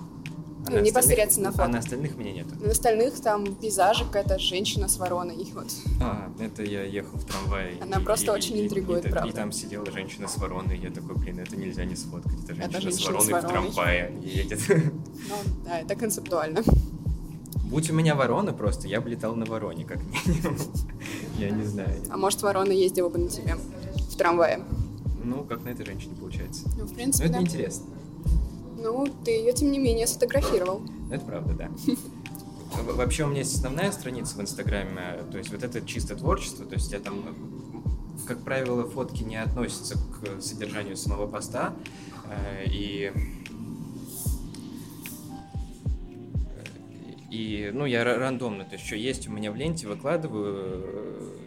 А 0.67 0.71
ну, 0.71 0.79
непосредственно 0.81 1.51
фото. 1.51 1.63
А 1.63 1.67
на 1.67 1.79
остальных 1.79 2.17
меня 2.17 2.31
нет. 2.33 2.61
На 2.61 2.71
остальных 2.71 3.19
там 3.21 3.55
пейзажи, 3.55 4.03
какая-то 4.05 4.37
женщина 4.39 4.87
с 4.87 4.97
вороной. 4.97 5.35
И 5.35 5.51
вот. 5.53 5.67
А, 6.01 6.31
это 6.39 6.63
я 6.63 6.83
ехал 6.83 7.17
в 7.17 7.25
трамвае. 7.25 7.77
Она 7.81 7.99
и, 7.99 8.03
просто 8.03 8.27
и, 8.27 8.29
очень 8.29 8.57
и, 8.57 8.65
интригует, 8.65 9.05
и, 9.05 9.09
правда. 9.09 9.29
И 9.29 9.31
там 9.31 9.51
сидела 9.51 9.85
женщина 9.89 10.27
с 10.27 10.37
вороной, 10.37 10.77
и 10.77 10.81
я 10.81 10.91
такой, 10.91 11.15
блин, 11.15 11.39
это 11.39 11.55
нельзя 11.55 11.85
не 11.85 11.95
сфоткать. 11.95 12.43
Это 12.43 12.55
женщина, 12.55 12.65
это 12.65 12.81
женщина 12.81 12.91
с, 12.91 13.05
вороной 13.05 13.25
с 13.25 13.31
вороной 13.31 13.69
в 13.69 13.73
трамвае 13.73 14.13
едет. 14.21 14.59
Ну, 14.69 15.35
да, 15.65 15.79
это 15.79 15.95
концептуально. 15.95 16.63
Будь 17.69 17.89
у 17.89 17.93
меня 17.93 18.15
ворона 18.15 18.51
просто, 18.51 18.87
я 18.87 18.99
бы 18.99 19.09
летал 19.09 19.35
на 19.35 19.45
вороне, 19.45 19.85
как 19.85 19.99
минимум. 20.25 20.57
Я 21.37 21.51
не 21.51 21.63
знаю. 21.63 22.01
А 22.09 22.17
может, 22.17 22.41
ворона 22.41 22.71
ездила 22.71 23.09
бы 23.09 23.19
на 23.19 23.29
тебе 23.29 23.55
в 24.09 24.15
трамвае? 24.15 24.63
Ну, 25.23 25.43
как 25.43 25.63
на 25.63 25.69
этой 25.69 25.85
женщине 25.85 26.15
получается. 26.19 26.67
Ну, 26.77 26.85
в 26.85 26.93
принципе, 26.93 27.27
Но 27.27 27.29
это 27.31 27.39
да. 27.39 27.47
интересно. 27.47 27.85
Ну, 28.81 29.07
ты 29.25 29.31
ее, 29.31 29.53
тем 29.53 29.71
не 29.71 29.79
менее, 29.79 30.07
сфотографировал. 30.07 30.81
Это 31.11 31.25
правда, 31.25 31.53
да. 31.53 31.69
Вообще 32.93 33.23
у 33.23 33.27
меня 33.27 33.39
есть 33.39 33.55
основная 33.55 33.91
страница 33.91 34.37
в 34.37 34.41
Инстаграме, 34.41 35.23
то 35.31 35.37
есть 35.37 35.51
вот 35.51 35.63
это 35.63 35.81
чисто 35.81 36.15
творчество, 36.15 36.65
то 36.65 36.75
есть 36.75 36.91
я 36.91 36.99
там, 36.99 37.35
как 38.27 38.43
правило, 38.43 38.87
фотки 38.87 39.23
не 39.23 39.41
относятся 39.41 39.95
к 39.95 40.41
содержанию 40.41 40.95
самого 40.95 41.27
поста, 41.27 41.73
э, 42.25 42.65
и 42.67 43.11
И, 47.29 47.69
ну, 47.73 47.85
я 47.85 48.03
рандомно, 48.03 48.65
то 48.65 48.73
есть, 48.73 48.85
что 48.87 48.95
есть 48.95 49.27
у 49.27 49.31
меня 49.31 49.51
в 49.51 49.55
ленте, 49.55 49.87
выкладываю 49.87 51.37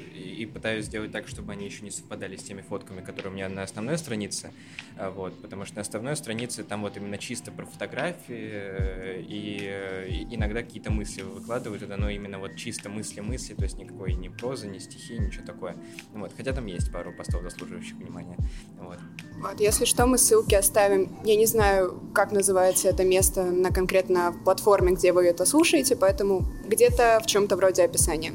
и, 0.43 0.47
пытаюсь 0.47 0.87
сделать 0.87 1.13
так, 1.13 1.29
чтобы 1.29 1.53
они 1.53 1.65
еще 1.67 1.85
не 1.85 1.91
совпадали 1.91 2.37
с 2.37 2.43
теми 2.43 2.63
фотками, 2.63 3.01
которые 3.01 3.33
у 3.33 3.35
меня 3.35 3.49
на 3.49 3.63
основной 3.63 3.99
странице, 3.99 4.53
а, 4.97 5.11
вот, 5.11 5.41
потому 5.41 5.65
что 5.65 5.77
на 5.77 5.83
основной 5.83 6.17
странице 6.17 6.65
там 6.65 6.83
вот 6.83 6.97
именно 6.97 7.19
чисто 7.19 7.53
про 7.53 7.65
фотографии, 7.65 9.21
и, 9.21 10.27
и 10.29 10.35
иногда 10.35 10.63
какие-то 10.63 10.91
мысли 10.91 11.23
выкладываю 11.23 11.79
туда, 11.79 11.97
но 11.97 12.11
именно 12.11 12.39
вот 12.39 12.57
чисто 12.57 12.89
мысли-мысли, 12.89 13.55
то 13.55 13.63
есть 13.63 13.79
никакой 13.79 14.15
ни 14.15 14.29
прозы, 14.29 14.67
ни 14.67 14.79
стихи, 14.79 15.19
ничего 15.19 15.47
такое. 15.47 15.77
Вот, 16.13 16.33
хотя 16.37 16.53
там 16.53 16.67
есть 16.67 16.93
пару 16.93 17.13
постов, 17.13 17.43
заслуживающих 17.43 17.97
внимания. 17.97 18.37
Вот. 18.79 18.99
Вот, 19.41 19.61
если 19.61 19.85
что, 19.85 20.07
мы 20.07 20.19
ссылки 20.19 20.55
оставим. 20.55 21.17
Я 21.25 21.37
не 21.37 21.47
знаю, 21.47 22.01
как 22.15 22.33
называется 22.33 22.89
это 22.89 23.05
место 23.05 23.45
на 23.45 23.71
конкретно 23.71 24.35
платформе, 24.45 24.93
где 24.93 25.13
вы 25.13 25.27
это 25.27 25.45
слушаете, 25.45 25.97
поэтому 25.97 26.45
где-то 26.67 27.21
в 27.23 27.27
чем-то 27.27 27.57
вроде 27.57 27.83
описания. 27.83 28.35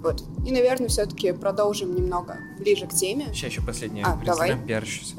Вот. 0.00 0.24
И, 0.46 0.50
наверное, 0.50 0.88
все-таки 0.88 1.32
продолжим 1.32 1.94
немного 1.94 2.38
ближе 2.58 2.86
к 2.86 2.90
теме. 2.90 3.26
Сейчас 3.32 3.50
еще 3.50 3.62
последнее. 3.62 4.04
А, 4.04 4.18
давай. 4.24 4.56
Пиарщусь. 4.66 5.14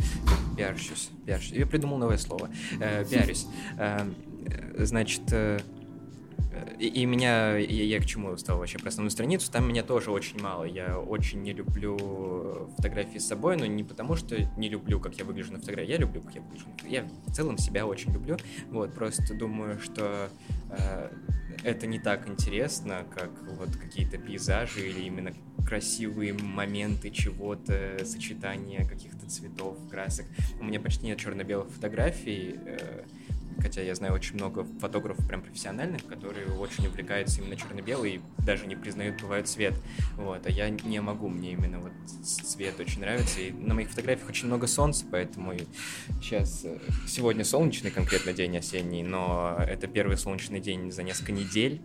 Пиарщусь. 0.58 1.10
Пиарщусь. 1.26 1.52
Я 1.52 1.66
придумал 1.66 1.98
новое 1.98 2.18
слово. 2.18 2.50
Э, 2.80 3.06
пиарюсь. 3.06 3.46
Э, 3.78 4.06
значит, 4.78 5.22
э, 5.32 5.60
и, 6.80 6.88
и 6.88 7.06
меня, 7.06 7.58
я, 7.58 7.84
я 7.84 8.00
к 8.00 8.06
чему 8.06 8.36
стал 8.38 8.58
вообще 8.58 8.80
про 8.80 8.90
основную 8.90 9.12
страницу, 9.12 9.52
там 9.52 9.68
меня 9.68 9.84
тоже 9.84 10.12
очень 10.12 10.42
мало. 10.42 10.64
Я 10.64 11.00
очень 11.00 11.42
не 11.42 11.54
люблю 11.54 12.70
фотографии 12.78 13.18
с 13.18 13.28
собой, 13.28 13.58
но 13.58 13.66
не 13.66 13.84
потому, 13.84 14.16
что 14.16 14.36
не 14.58 14.70
люблю, 14.70 15.00
как 15.00 15.16
я 15.16 15.26
выгляжу 15.26 15.54
на 15.54 15.60
фотографии. 15.60 15.92
Я 15.92 15.98
люблю, 15.98 16.22
как 16.22 16.36
я 16.36 16.42
выгляжу. 16.42 16.66
Я 16.88 17.08
в 17.26 17.34
целом 17.34 17.58
себя 17.58 17.86
очень 17.86 18.12
люблю. 18.14 18.38
Вот, 18.70 18.94
просто 18.94 19.34
думаю, 19.34 19.80
что 19.80 20.30
э, 20.70 21.12
это 21.64 21.88
не 21.88 22.00
так 22.00 22.28
интересно, 22.28 23.06
как 23.14 23.30
вот 23.58 23.76
какие-то 23.76 24.18
пейзажи 24.18 24.90
или 24.90 25.02
именно 25.02 25.34
красивые 25.66 26.34
моменты 26.34 27.12
чего-то, 27.12 28.04
сочетание 28.04 28.86
каких-то 28.86 29.30
цветов, 29.30 29.78
красок. 29.90 30.26
У 30.60 30.64
меня 30.64 30.80
почти 30.80 31.06
нет 31.06 31.20
черно-белых 31.20 31.70
фотографий. 31.70 32.56
Э, 32.66 33.04
хотя 33.62 33.82
я 33.82 33.96
знаю 33.96 34.14
очень 34.14 34.36
много 34.36 34.66
фотографов 34.80 35.26
прям 35.28 35.42
профессиональных, 35.42 36.06
которые 36.06 36.48
очень 36.48 36.88
увлекаются 36.88 37.42
именно 37.42 37.56
черно-белой 37.56 38.16
и 38.16 38.22
даже 38.46 38.68
не 38.68 38.76
признают, 38.76 39.22
бывает 39.22 39.48
цвет. 39.48 39.74
Вот, 40.18 40.46
а 40.46 40.50
я 40.50 40.70
не 40.70 41.00
могу, 41.00 41.30
мне 41.30 41.54
именно 41.54 41.80
вот 41.80 41.92
цвет 42.24 42.80
очень 42.80 43.02
нравится. 43.02 43.40
И 43.42 43.52
на 43.52 43.74
моих 43.74 43.90
фотографиях 43.90 44.30
очень 44.30 44.48
много 44.48 44.68
солнца, 44.68 45.06
поэтому 45.10 45.54
сейчас 46.22 46.66
э, 46.66 46.80
сегодня 47.08 47.44
солнечный 47.44 47.92
конкретно 47.92 48.34
день 48.34 48.58
осенний, 48.58 49.04
но 49.04 49.58
это 49.60 49.88
первый 49.88 50.18
солнечный 50.18 50.60
день 50.60 50.92
за 50.92 51.04
несколько 51.04 51.32
недель. 51.32 51.82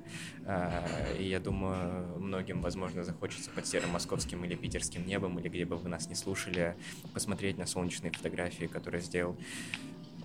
А, 0.49 0.87
и 1.19 1.25
я 1.25 1.41
думаю, 1.41 2.19
многим, 2.19 2.61
возможно, 2.61 3.03
захочется 3.03 3.51
под 3.51 3.67
серым 3.67 3.91
московским 3.91 4.45
или 4.45 4.55
питерским 4.55 5.05
небом, 5.05 5.39
или 5.41 5.49
где 5.49 5.65
бы 5.65 5.77
вы 5.77 5.89
нас 5.89 6.09
не 6.09 6.15
слушали, 6.15 6.77
посмотреть 7.13 7.59
на 7.59 7.67
солнечные 7.67 8.13
фотографии, 8.13 8.67
которые 8.67 9.03
сделал 9.03 9.37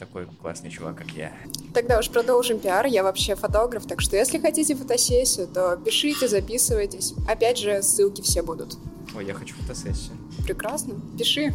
такой 0.01 0.25
классный 0.41 0.71
чувак, 0.71 0.97
как 0.97 1.11
я. 1.11 1.31
Тогда 1.75 1.99
уж 1.99 2.09
продолжим 2.09 2.59
пиар. 2.59 2.87
Я 2.87 3.03
вообще 3.03 3.35
фотограф, 3.35 3.85
так 3.85 4.01
что 4.01 4.17
если 4.17 4.39
хотите 4.39 4.75
фотосессию, 4.75 5.47
то 5.47 5.77
пишите, 5.77 6.27
записывайтесь. 6.27 7.13
Опять 7.27 7.59
же, 7.59 7.83
ссылки 7.83 8.21
все 8.21 8.41
будут. 8.41 8.77
Ой, 9.15 9.25
я 9.27 9.35
хочу 9.35 9.55
фотосессию. 9.55 10.17
Прекрасно. 10.43 10.95
Пиши. 11.17 11.53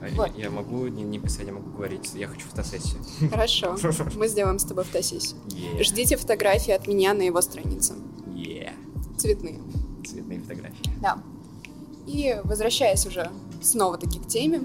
А 0.00 0.08
вот. 0.14 0.30
я, 0.36 0.44
я 0.44 0.50
могу 0.50 0.86
не, 0.86 1.02
не 1.02 1.18
писать, 1.18 1.46
я 1.46 1.52
могу 1.52 1.70
говорить. 1.76 2.10
Я 2.14 2.26
хочу 2.26 2.46
фотосессию. 2.48 3.02
Хорошо. 3.30 3.76
Мы 4.14 4.26
сделаем 4.28 4.58
с 4.58 4.64
тобой 4.64 4.84
фотосессию. 4.84 5.38
Yeah. 5.48 5.82
Ждите 5.82 6.16
фотографии 6.16 6.72
от 6.72 6.86
меня 6.86 7.12
на 7.12 7.22
его 7.22 7.42
странице. 7.42 7.94
Yeah. 8.28 8.72
Цветные. 9.18 9.60
Цветные 10.06 10.40
фотографии. 10.40 10.90
Да. 11.02 11.18
И 12.06 12.34
возвращаясь 12.44 13.04
уже 13.06 13.30
снова-таки 13.60 14.20
к 14.20 14.26
теме, 14.26 14.62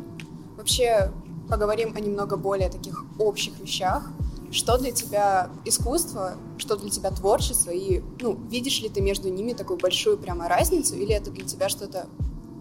вообще 0.56 1.12
поговорим 1.52 1.94
о 1.96 2.00
немного 2.00 2.38
более 2.38 2.70
таких 2.70 3.06
общих 3.20 3.60
вещах. 3.60 4.10
Что 4.52 4.78
для 4.78 4.92
тебя 4.92 5.50
искусство, 5.66 6.34
что 6.58 6.76
для 6.76 6.90
тебя 6.90 7.12
творчество, 7.12 7.72
и 7.72 8.02
ну, 8.20 8.38
видишь 8.50 8.82
ли 8.82 8.90
ты 8.90 9.02
между 9.02 9.30
ними 9.30 9.54
такую 9.54 9.78
большую 9.78 10.18
прямо 10.18 10.48
разницу, 10.48 10.96
или 10.96 11.14
это 11.14 11.30
для 11.30 11.46
тебя 11.46 11.70
что-то 11.70 12.08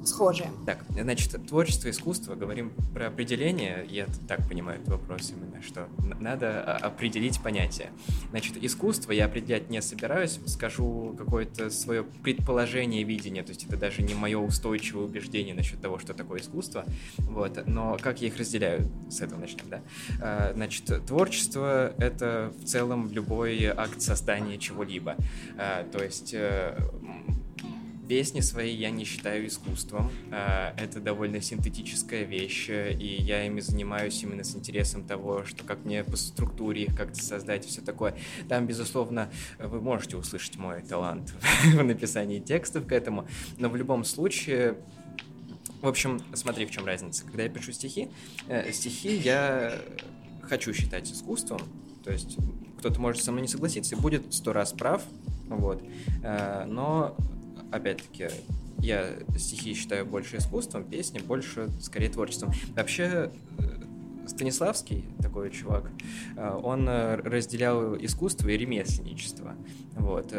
схожие. 0.04 0.50
Так, 0.66 0.84
значит, 0.90 1.46
творчество, 1.46 1.90
искусство, 1.90 2.34
говорим 2.34 2.72
про 2.94 3.08
определение, 3.08 3.86
я 3.88 4.06
так 4.28 4.46
понимаю 4.48 4.78
этот 4.80 4.90
вопрос 4.90 5.30
именно, 5.30 5.62
что 5.62 5.88
надо 6.20 6.62
определить 6.76 7.40
понятие. 7.40 7.90
Значит, 8.30 8.56
искусство 8.62 9.12
я 9.12 9.26
определять 9.26 9.70
не 9.70 9.82
собираюсь, 9.82 10.38
скажу 10.46 11.14
какое-то 11.18 11.70
свое 11.70 12.04
предположение, 12.04 13.02
видение, 13.02 13.42
то 13.42 13.50
есть 13.50 13.64
это 13.66 13.76
даже 13.76 14.02
не 14.02 14.14
мое 14.14 14.38
устойчивое 14.38 15.04
убеждение 15.04 15.54
насчет 15.54 15.80
того, 15.80 15.98
что 15.98 16.14
такое 16.14 16.40
искусство, 16.40 16.84
вот, 17.18 17.66
но 17.66 17.96
как 18.00 18.20
я 18.20 18.28
их 18.28 18.36
разделяю, 18.38 18.90
с 19.10 19.20
этого 19.20 19.40
начнем, 19.40 19.68
да. 19.68 19.80
А, 20.20 20.52
значит, 20.54 21.06
творчество— 21.06 21.92
это 21.98 22.52
в 22.60 22.64
целом 22.64 23.10
любой 23.12 23.64
акт 23.66 24.00
создания 24.00 24.58
чего-либо, 24.58 25.16
а, 25.58 25.84
то 25.90 26.02
есть 26.02 26.32
э, 26.34 26.76
Песни 28.10 28.40
свои 28.40 28.74
я 28.74 28.90
не 28.90 29.04
считаю 29.04 29.46
искусством. 29.46 30.10
А, 30.32 30.74
это 30.76 30.98
довольно 30.98 31.40
синтетическая 31.40 32.24
вещь, 32.24 32.68
и 32.68 33.22
я 33.22 33.46
ими 33.46 33.60
занимаюсь 33.60 34.20
именно 34.24 34.42
с 34.42 34.56
интересом 34.56 35.04
того, 35.04 35.44
что 35.44 35.62
как 35.62 35.84
мне 35.84 36.02
по 36.02 36.16
структуре 36.16 36.86
их 36.86 36.96
как-то 36.96 37.22
создать 37.22 37.64
все 37.64 37.82
такое. 37.82 38.16
Там, 38.48 38.66
безусловно, 38.66 39.30
вы 39.60 39.80
можете 39.80 40.16
услышать 40.16 40.56
мой 40.56 40.82
талант 40.82 41.32
в 41.64 41.84
написании 41.84 42.40
текстов 42.40 42.84
к 42.84 42.90
этому, 42.90 43.28
но 43.58 43.68
в 43.68 43.76
любом 43.76 44.02
случае 44.02 44.74
в 45.80 45.86
общем, 45.86 46.20
смотри, 46.34 46.66
в 46.66 46.72
чем 46.72 46.86
разница. 46.86 47.24
Когда 47.24 47.44
я 47.44 47.48
пишу 47.48 47.70
стихи, 47.70 48.08
э, 48.48 48.72
стихи 48.72 49.18
я 49.18 49.80
хочу 50.42 50.74
считать 50.74 51.12
искусством, 51.12 51.60
то 52.02 52.10
есть 52.10 52.38
кто-то 52.80 53.00
может 53.00 53.22
со 53.22 53.30
мной 53.30 53.42
не 53.42 53.48
согласиться 53.48 53.94
и 53.94 53.98
будет 54.00 54.34
сто 54.34 54.52
раз 54.52 54.72
прав, 54.72 55.04
вот, 55.48 55.80
э, 56.24 56.64
но 56.66 57.16
опять-таки, 57.70 58.28
я 58.78 59.14
стихи 59.36 59.74
считаю 59.74 60.06
больше 60.06 60.38
искусством, 60.38 60.84
песни 60.84 61.18
больше, 61.18 61.68
скорее, 61.80 62.08
творчеством. 62.08 62.52
Вообще, 62.74 63.30
э, 63.58 64.26
Станиславский, 64.26 65.04
такой 65.20 65.50
чувак, 65.50 65.90
э, 66.36 66.60
он 66.62 66.88
э, 66.88 67.16
разделял 67.16 67.96
искусство 67.96 68.48
и 68.48 68.56
ремесленничество. 68.56 69.54
Вот. 69.96 70.34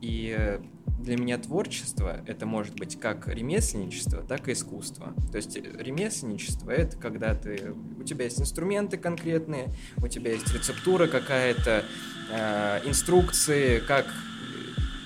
И 0.00 0.58
для 0.98 1.16
меня 1.16 1.38
творчество 1.38 2.20
это 2.26 2.44
может 2.46 2.76
быть 2.76 2.98
как 2.98 3.28
ремесленничество, 3.28 4.22
так 4.22 4.48
и 4.48 4.52
искусство. 4.52 5.14
То 5.30 5.36
есть 5.36 5.56
ремесленничество 5.56 6.70
это 6.70 6.96
когда 6.96 7.34
ты 7.34 7.72
у 7.98 8.02
тебя 8.02 8.24
есть 8.24 8.40
инструменты 8.40 8.96
конкретные, 8.96 9.68
у 9.98 10.08
тебя 10.08 10.32
есть 10.32 10.52
рецептура 10.52 11.06
какая-то, 11.06 11.84
э, 12.30 12.80
инструкции, 12.88 13.80
как 13.80 14.06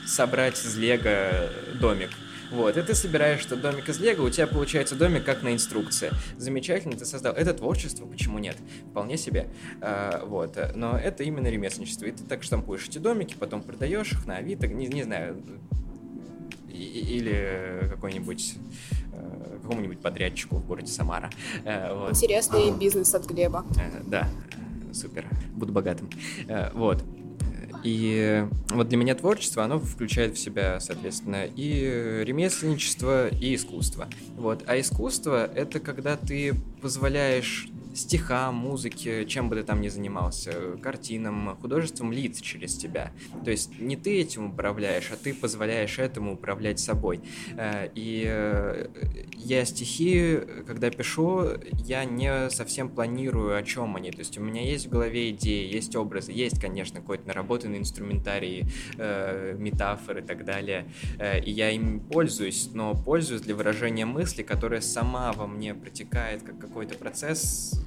собрать 0.07 0.65
из 0.65 0.77
лего 0.77 1.51
домик. 1.81 2.11
Вот, 2.51 2.77
и 2.77 2.83
ты 2.83 2.95
собираешь 2.95 3.47
этот 3.47 3.63
домик 3.63 3.89
из 3.89 3.99
лего, 3.99 4.25
у 4.25 4.31
тебя 4.31 4.47
получается 4.47 4.95
домик 4.95 5.25
как 5.25 5.43
на 5.43 5.55
инструкции. 5.55 6.11
Замечательно, 6.37 6.95
ты 6.95 7.07
создал. 7.07 7.33
Это 7.33 7.55
творчество, 7.55 8.05
почему 8.05 8.39
нет? 8.39 8.59
Вполне 8.91 9.17
себе. 9.17 9.49
А, 9.81 10.23
вот, 10.27 10.59
но 10.75 10.99
это 10.99 11.23
именно 11.25 11.47
ремесленничество. 11.47 12.05
И 12.05 12.11
ты 12.11 12.25
так 12.25 12.43
штампуешь 12.43 12.87
эти 12.89 12.99
домики, 12.99 13.35
потом 13.39 13.63
продаешь 13.63 14.13
их 14.13 14.27
на 14.27 14.37
Авито, 14.37 14.67
не, 14.67 14.87
не 14.87 15.03
знаю, 15.03 15.43
или 16.69 17.87
какой-нибудь 17.89 18.55
э, 19.13 19.59
какому-нибудь 19.63 20.01
подрядчику 20.01 20.57
в 20.57 20.67
городе 20.67 20.93
Самара. 20.93 21.31
Э, 21.65 21.95
вот. 21.95 22.11
Интересный 22.11 22.71
бизнес 22.73 23.15
от 23.15 23.27
Глеба. 23.27 23.65
Э, 23.79 24.03
да, 24.05 24.29
супер, 24.93 25.27
буду 25.55 25.73
богатым. 25.73 26.11
Вот. 26.75 27.03
И 27.83 28.47
вот 28.71 28.89
для 28.89 28.99
меня 28.99 29.15
творчество, 29.15 29.65
оно 29.65 29.79
включает 29.79 30.37
в 30.37 30.39
себя, 30.39 30.79
соответственно, 30.81 31.45
и 31.45 32.23
ремесленничество, 32.25 33.29
и 33.29 33.55
искусство. 33.55 34.09
Вот. 34.37 34.63
А 34.67 34.79
искусство— 34.79 35.45
это 35.55 35.81
когда 35.81 36.17
ты 36.17 36.55
позволяешь 36.81 37.69
стихам, 37.95 38.55
музыке, 38.57 39.25
чем 39.27 39.49
бы 39.49 39.57
ты 39.57 39.63
там 39.63 39.81
ни 39.81 39.89
занимался, 39.89 40.53
картинам, 40.83 41.57
художеством 41.61 42.13
лиц 42.13 42.41
через 42.41 42.77
тебя. 42.77 43.13
То 43.45 43.51
есть 43.51 43.79
не 43.79 43.97
ты 43.97 44.21
этим 44.21 44.51
управляешь, 44.51 45.11
а 45.13 45.17
ты 45.17 45.35
позволяешь 45.35 45.99
этому 45.99 46.35
управлять 46.35 46.81
собой. 46.81 47.21
Э, 47.57 47.89
и 47.95 48.25
э, 48.27 48.87
я 49.37 49.65
стихи, 49.65 50.39
когда 50.67 50.91
пишу, 50.91 51.49
я 51.85 52.05
не 52.05 52.51
совсем 52.51 52.89
планирую, 52.89 53.57
о 53.57 53.63
чем 53.63 53.97
они. 53.97 54.11
То 54.11 54.19
есть 54.19 54.39
у 54.39 54.41
меня 54.41 54.63
есть 54.63 54.87
в 54.87 54.91
голове 54.91 55.31
идеи, 55.31 55.73
есть 55.73 55.95
образы, 55.97 56.33
есть, 56.33 56.61
конечно, 56.61 57.01
какой-то 57.01 57.27
наработанный 57.29 57.79
инструментарий, 57.79 58.67
э, 58.97 59.55
метафоры 59.59 60.21
и 60.21 60.25
так 60.25 60.45
далее. 60.45 60.87
И 61.45 61.51
я 61.51 61.71
им 61.71 62.01
пользуюсь, 62.01 62.71
но 62.73 62.95
пользуюсь 62.95 63.43
для 63.43 63.55
выражения 63.55 64.07
мысли, 64.07 64.43
которая 64.43 64.81
сама 64.81 65.33
во 65.33 65.47
мне 65.47 65.75
протекает 65.75 66.43
как 66.43 66.59
какой-то 66.59 66.97
процесс 66.97 67.82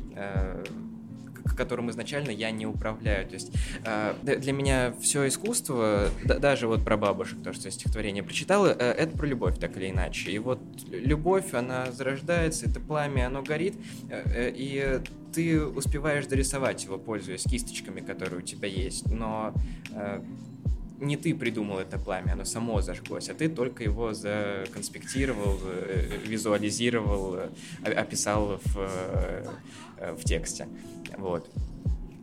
которым 1.55 1.89
изначально 1.89 2.31
я 2.31 2.51
не 2.51 2.65
управляю. 2.65 3.27
То 3.27 3.34
есть 3.36 3.51
э, 3.86 4.13
для 4.24 4.53
меня 4.53 4.93
все 5.00 5.27
искусство, 5.27 6.10
даже 6.24 6.67
вот 6.67 6.84
про 6.84 6.98
бабушек, 6.98 7.41
то, 7.43 7.53
что 7.53 7.65
я 7.65 7.72
стихотворение 7.72 8.23
прочитал, 8.23 8.65
э, 8.65 8.73
это 8.73 9.17
про 9.17 9.25
любовь, 9.25 9.58
так 9.60 9.78
или 9.78 9.89
иначе. 9.89 10.32
И 10.32 10.39
вот 10.39 10.60
любовь, 10.91 11.54
она 11.54 11.91
зарождается, 11.91 12.69
это 12.69 12.80
пламя, 12.80 13.28
оно 13.28 13.41
горит, 13.41 13.75
и 14.12 14.99
ты 15.34 15.63
успеваешь 15.63 16.25
дорисовать 16.28 16.84
его, 16.84 16.97
пользуясь 16.97 17.43
кисточками, 17.43 18.01
которые 18.01 18.39
у 18.39 18.41
тебя 18.41 18.67
есть, 18.67 19.10
но 19.10 19.54
не 20.99 21.17
ты 21.17 21.36
придумал 21.36 21.79
это 21.79 21.97
пламя, 21.97 22.34
оно 22.34 22.45
само 22.45 22.81
зажглось, 22.81 23.29
а 23.29 23.34
ты 23.34 23.49
только 23.49 23.84
его 23.84 24.13
законспектировал, 24.13 25.60
визуализировал, 26.25 27.39
описал 27.84 28.60
в 28.63 29.65
Э, 29.97 30.13
в 30.13 30.23
тексте. 30.23 30.67
Вот. 31.17 31.49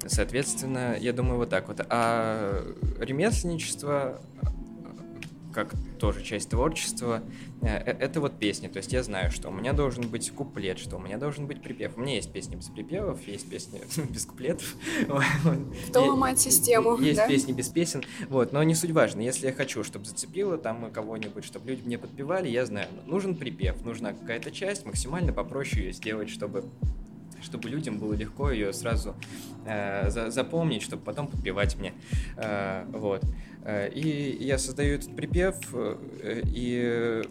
Соответственно, 0.06 0.96
я 0.98 1.12
думаю, 1.12 1.38
вот 1.38 1.50
так 1.50 1.68
вот. 1.68 1.80
А 1.88 2.62
ремесленничество, 2.98 4.20
как 5.52 5.74
тоже 5.98 6.22
часть 6.22 6.50
творчества, 6.50 7.22
э, 7.60 7.66
э, 7.66 7.96
это 7.98 8.20
вот 8.20 8.38
песни. 8.38 8.68
То 8.68 8.78
есть 8.78 8.92
я 8.92 9.02
знаю, 9.02 9.30
что 9.30 9.48
у 9.48 9.52
меня 9.52 9.72
должен 9.72 10.08
быть 10.08 10.30
куплет, 10.30 10.78
что 10.78 10.96
у 10.96 10.98
меня 10.98 11.18
должен 11.18 11.46
быть 11.46 11.62
припев. 11.62 11.96
У 11.96 12.00
меня 12.00 12.16
есть 12.16 12.32
песни 12.32 12.56
без 12.56 12.68
припевов, 12.68 13.26
есть 13.26 13.48
песни 13.48 13.80
без 14.10 14.26
куплетов. 14.26 14.74
Кто 15.88 16.04
ломает 16.04 16.40
систему, 16.40 16.98
Есть 16.98 17.18
да? 17.18 17.28
песни 17.28 17.52
без 17.52 17.68
песен. 17.68 18.02
Вот, 18.28 18.52
но 18.52 18.62
не 18.62 18.74
суть 18.74 18.90
важно. 18.90 19.20
Если 19.20 19.46
я 19.46 19.52
хочу, 19.52 19.84
чтобы 19.84 20.04
зацепило 20.04 20.58
там 20.58 20.90
кого-нибудь, 20.90 21.44
чтобы 21.44 21.70
люди 21.70 21.82
мне 21.84 21.98
подпевали, 21.98 22.48
я 22.48 22.66
знаю, 22.66 22.88
нужен 23.06 23.36
припев, 23.36 23.84
нужна 23.84 24.12
какая-то 24.12 24.50
часть, 24.50 24.84
максимально 24.86 25.32
попроще 25.32 25.86
ее 25.86 25.92
сделать, 25.92 26.30
чтобы 26.30 26.64
чтобы 27.42 27.68
людям 27.68 27.98
было 27.98 28.14
легко 28.14 28.50
ее 28.50 28.72
сразу 28.72 29.14
э, 29.66 30.10
за, 30.10 30.30
запомнить, 30.30 30.82
чтобы 30.82 31.02
потом 31.02 31.28
подпевать 31.28 31.76
мне. 31.76 31.92
Э, 32.36 32.84
вот. 32.92 33.22
Э, 33.64 33.90
и 33.90 34.44
я 34.44 34.58
создаю 34.58 34.94
этот 34.94 35.14
припев, 35.14 35.56
э, 35.74 36.42
и 36.46 37.22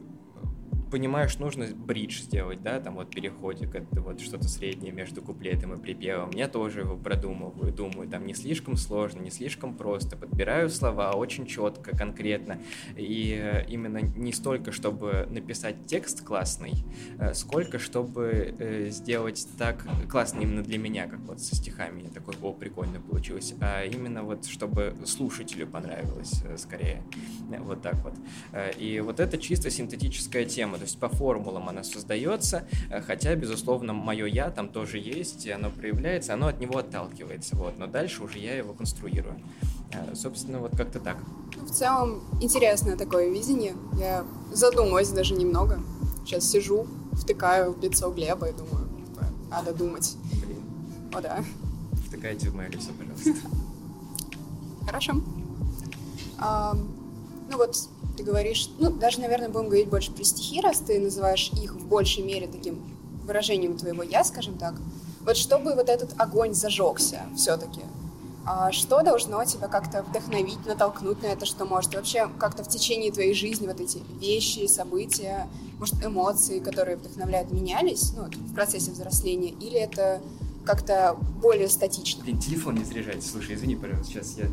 понимаешь, 0.91 1.39
нужно 1.39 1.65
бридж 1.73 2.21
сделать, 2.21 2.61
да, 2.61 2.79
там 2.79 2.95
вот 2.95 3.09
переходик, 3.09 3.73
это 3.73 4.01
вот 4.01 4.19
что-то 4.19 4.47
среднее 4.47 4.91
между 4.91 5.21
куплетом 5.21 5.73
и 5.73 5.81
припевом. 5.81 6.31
Я 6.31 6.47
тоже 6.47 6.81
его 6.81 6.97
продумываю, 6.97 7.71
думаю, 7.71 8.09
там 8.09 8.27
не 8.27 8.33
слишком 8.33 8.75
сложно, 8.75 9.21
не 9.21 9.31
слишком 9.31 9.75
просто, 9.75 10.17
подбираю 10.17 10.69
слова 10.69 11.13
очень 11.13 11.45
четко, 11.45 11.95
конкретно, 11.95 12.59
и 12.97 13.39
э, 13.41 13.65
именно 13.69 13.99
не 13.99 14.33
столько, 14.33 14.71
чтобы 14.71 15.27
написать 15.31 15.87
текст 15.87 16.23
классный, 16.23 16.73
э, 17.19 17.33
сколько, 17.33 17.79
чтобы 17.79 18.55
э, 18.59 18.89
сделать 18.89 19.47
так 19.57 19.85
классно 20.09 20.41
именно 20.41 20.61
для 20.61 20.77
меня, 20.77 21.07
как 21.07 21.19
вот 21.21 21.39
со 21.39 21.55
стихами, 21.55 22.03
я 22.03 22.09
такой, 22.09 22.35
о, 22.41 22.51
прикольно 22.53 22.99
получилось, 22.99 23.53
а 23.61 23.85
именно 23.85 24.23
вот, 24.23 24.45
чтобы 24.45 24.93
слушателю 25.05 25.67
понравилось 25.67 26.43
скорее, 26.57 27.01
вот 27.59 27.81
так 27.81 27.95
вот. 28.03 28.13
И 28.77 28.99
вот 28.99 29.19
это 29.19 29.37
чисто 29.37 29.69
синтетическая 29.69 30.45
тема, 30.45 30.77
то 30.81 30.85
есть 30.85 30.99
по 30.99 31.09
формулам 31.09 31.69
она 31.69 31.83
создается, 31.83 32.67
э, 32.89 33.01
хотя, 33.01 33.35
безусловно, 33.35 33.93
мое 33.93 34.25
«я» 34.25 34.49
там 34.49 34.67
тоже 34.67 34.97
есть, 34.97 35.45
и 35.45 35.51
оно 35.51 35.69
проявляется, 35.69 36.33
оно 36.33 36.47
от 36.47 36.59
него 36.59 36.79
отталкивается, 36.79 37.55
вот, 37.55 37.77
но 37.77 37.85
дальше 37.85 38.23
уже 38.23 38.39
я 38.39 38.57
его 38.57 38.73
конструирую. 38.73 39.39
Э, 39.93 40.15
собственно, 40.15 40.57
вот 40.57 40.75
как-то 40.75 40.99
так. 40.99 41.17
В 41.55 41.69
целом, 41.69 42.23
интересное 42.41 42.97
такое 42.97 43.29
видение. 43.29 43.75
Я 43.99 44.25
задумалась 44.51 45.11
даже 45.11 45.35
немного. 45.35 45.79
Сейчас 46.25 46.49
сижу, 46.49 46.87
втыкаю 47.11 47.73
в 47.73 47.83
лицо 47.83 48.09
Глеба 48.09 48.49
и 48.49 48.53
думаю, 48.53 48.89
типа, 49.05 49.25
надо 49.51 49.75
думать. 49.75 50.17
Блин. 50.43 50.63
О, 51.13 51.21
да. 51.21 51.43
Втыкайте 52.07 52.49
в 52.49 52.55
мое 52.55 52.69
лицо, 52.69 52.89
пожалуйста. 52.97 53.47
Хорошо. 54.87 55.13
Ну 57.51 57.57
вот, 57.57 57.77
ты 58.21 58.29
говоришь, 58.29 58.69
ну, 58.77 58.91
даже, 58.91 59.19
наверное, 59.19 59.49
будем 59.49 59.65
говорить 59.65 59.89
больше 59.89 60.11
про 60.11 60.23
стихи, 60.23 60.61
раз 60.61 60.79
ты 60.79 60.99
называешь 60.99 61.51
их 61.61 61.73
в 61.73 61.87
большей 61.87 62.23
мере 62.23 62.47
таким 62.47 62.79
выражением 63.25 63.77
твоего 63.77 64.03
«я», 64.03 64.23
скажем 64.23 64.57
так. 64.57 64.75
Вот 65.21 65.37
чтобы 65.37 65.73
вот 65.75 65.89
этот 65.89 66.13
огонь 66.17 66.53
зажегся 66.53 67.21
все-таки, 67.35 67.81
А 68.43 68.71
что 68.71 69.03
должно 69.03 69.43
тебя 69.45 69.67
как-то 69.67 70.03
вдохновить, 70.03 70.65
натолкнуть 70.65 71.21
на 71.21 71.27
это, 71.27 71.45
что 71.45 71.65
может? 71.65 71.93
вообще 71.93 72.27
как-то 72.39 72.63
в 72.63 72.67
течение 72.67 73.11
твоей 73.11 73.33
жизни 73.33 73.67
вот 73.67 73.79
эти 73.79 73.99
вещи, 74.19 74.65
события, 74.67 75.47
может, 75.77 76.03
эмоции, 76.03 76.59
которые 76.59 76.97
вдохновляют, 76.97 77.51
менялись 77.51 78.13
ну, 78.15 78.23
в 78.23 78.53
процессе 78.53 78.91
взросления? 78.91 79.49
Или 79.49 79.79
это 79.79 80.21
как-то 80.65 81.17
более 81.41 81.69
статично? 81.69 82.23
Блин, 82.23 82.39
телефон 82.39 82.75
не 82.75 82.83
заряжается. 82.83 83.29
Слушай, 83.29 83.55
извини, 83.55 83.75
пожалуйста, 83.75 84.13
сейчас 84.13 84.37
я... 84.37 84.45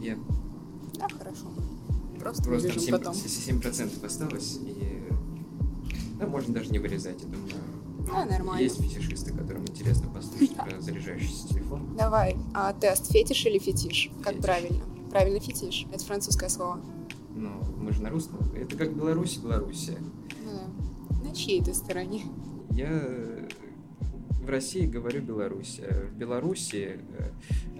я... 0.00 0.16
Хорошо. 0.16 0.37
Просто, 2.28 2.42
Просто 2.68 2.80
7, 2.80 2.92
потом. 2.92 3.14
7% 3.14 4.06
осталось, 4.06 4.58
и... 4.62 5.02
Да, 6.18 6.26
можно 6.26 6.52
даже 6.54 6.70
не 6.70 6.78
вырезать, 6.78 7.20
я 7.22 7.26
думаю. 7.28 7.52
Да, 8.06 8.24
нормально. 8.24 8.62
Есть 8.62 8.80
фетишисты, 8.80 9.32
которым 9.32 9.62
интересно 9.62 10.08
послушать 10.10 10.54
про 10.56 10.80
заряжающийся 10.80 11.48
телефон. 11.48 11.96
Давай, 11.96 12.36
а 12.54 12.72
тест 12.72 13.10
фетиш 13.10 13.46
или 13.46 13.58
фетиш? 13.58 14.10
Как 14.22 14.34
Фетиш. 14.34 14.44
правильно? 14.44 14.84
Правильно 15.10 15.40
фетиш. 15.40 15.86
Это 15.92 16.04
французское 16.04 16.48
слово. 16.48 16.80
Ну, 17.34 17.50
мы 17.78 17.92
же 17.92 18.02
на 18.02 18.10
русском. 18.10 18.38
Это 18.54 18.76
как 18.76 18.94
Беларусь, 18.94 19.36
Белоруссия. 19.36 19.98
Ну 20.44 20.50
да. 20.52 21.28
На 21.28 21.34
чьей 21.34 21.62
ты 21.62 21.72
стороне? 21.74 22.24
Я 22.70 23.47
в 24.48 24.50
России 24.50 24.86
говорю 24.86 25.20
Беларусь. 25.20 25.78
а 25.82 26.06
В 26.06 26.12
Беларуси... 26.16 26.98
э, 27.18 27.30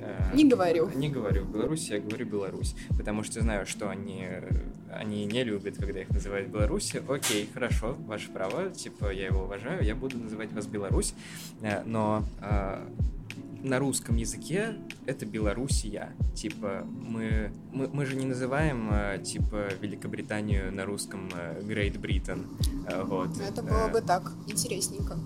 э, 0.03 0.37
Не 0.37 0.45
говорю. 0.45 0.91
Не 0.95 1.09
говорю. 1.09 1.45
В 1.45 1.51
Беларуси 1.53 1.93
я 1.93 2.01
говорю 2.01 2.27
Беларусь. 2.27 2.75
Потому 2.97 3.23
что 3.25 3.41
знаю, 3.41 3.67
что 3.67 3.89
они, 3.89 4.27
э, 4.29 4.51
они 4.93 5.25
не 5.25 5.45
любят, 5.45 5.77
когда 5.79 6.01
их 6.03 6.11
называют 6.11 6.49
Беларуси. 6.51 7.03
Окей, 7.09 7.49
хорошо, 7.55 7.97
ваше 8.07 8.29
право. 8.31 8.69
Типа, 8.71 9.11
я 9.11 9.27
его 9.27 9.45
уважаю. 9.45 9.83
Я 9.83 9.95
буду 9.95 10.19
называть 10.19 10.53
вас 10.53 10.67
Беларусь. 10.67 11.15
Э, 11.63 11.83
Но 11.87 12.23
э, 12.43 12.87
на 13.63 13.79
русском 13.79 14.17
языке 14.17 14.75
это 15.07 15.25
Белоруссия. 15.25 16.11
Типа, 16.35 16.85
мы, 16.87 17.51
мы, 17.73 17.89
мы 17.89 18.05
же 18.05 18.15
не 18.15 18.27
называем, 18.27 18.91
э, 18.93 19.19
типа, 19.25 19.69
Великобританию 19.81 20.71
на 20.71 20.85
русском 20.85 21.31
э, 21.35 21.63
Great 21.63 21.99
Britain. 21.99 22.45
Э, 22.87 23.05
Вот. 23.05 23.31
Это 23.41 23.63
было 23.63 23.89
Э, 23.89 23.93
бы 23.93 24.01
так, 24.03 24.33
интересненько. 24.49 25.17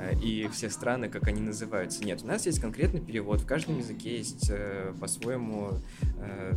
Э, 0.00 0.14
и 0.18 0.48
все 0.48 0.70
страны, 0.70 1.08
как 1.08 1.28
они 1.28 1.40
называются. 1.40 2.04
Нет, 2.04 2.22
у 2.22 2.26
нас 2.26 2.46
есть 2.46 2.60
конкретный 2.60 3.00
перевод. 3.00 3.40
В 3.40 3.46
каждом 3.46 3.78
языке 3.78 4.18
есть 4.18 4.50
э, 4.50 4.92
по-своему 5.00 5.72
э, 6.18 6.54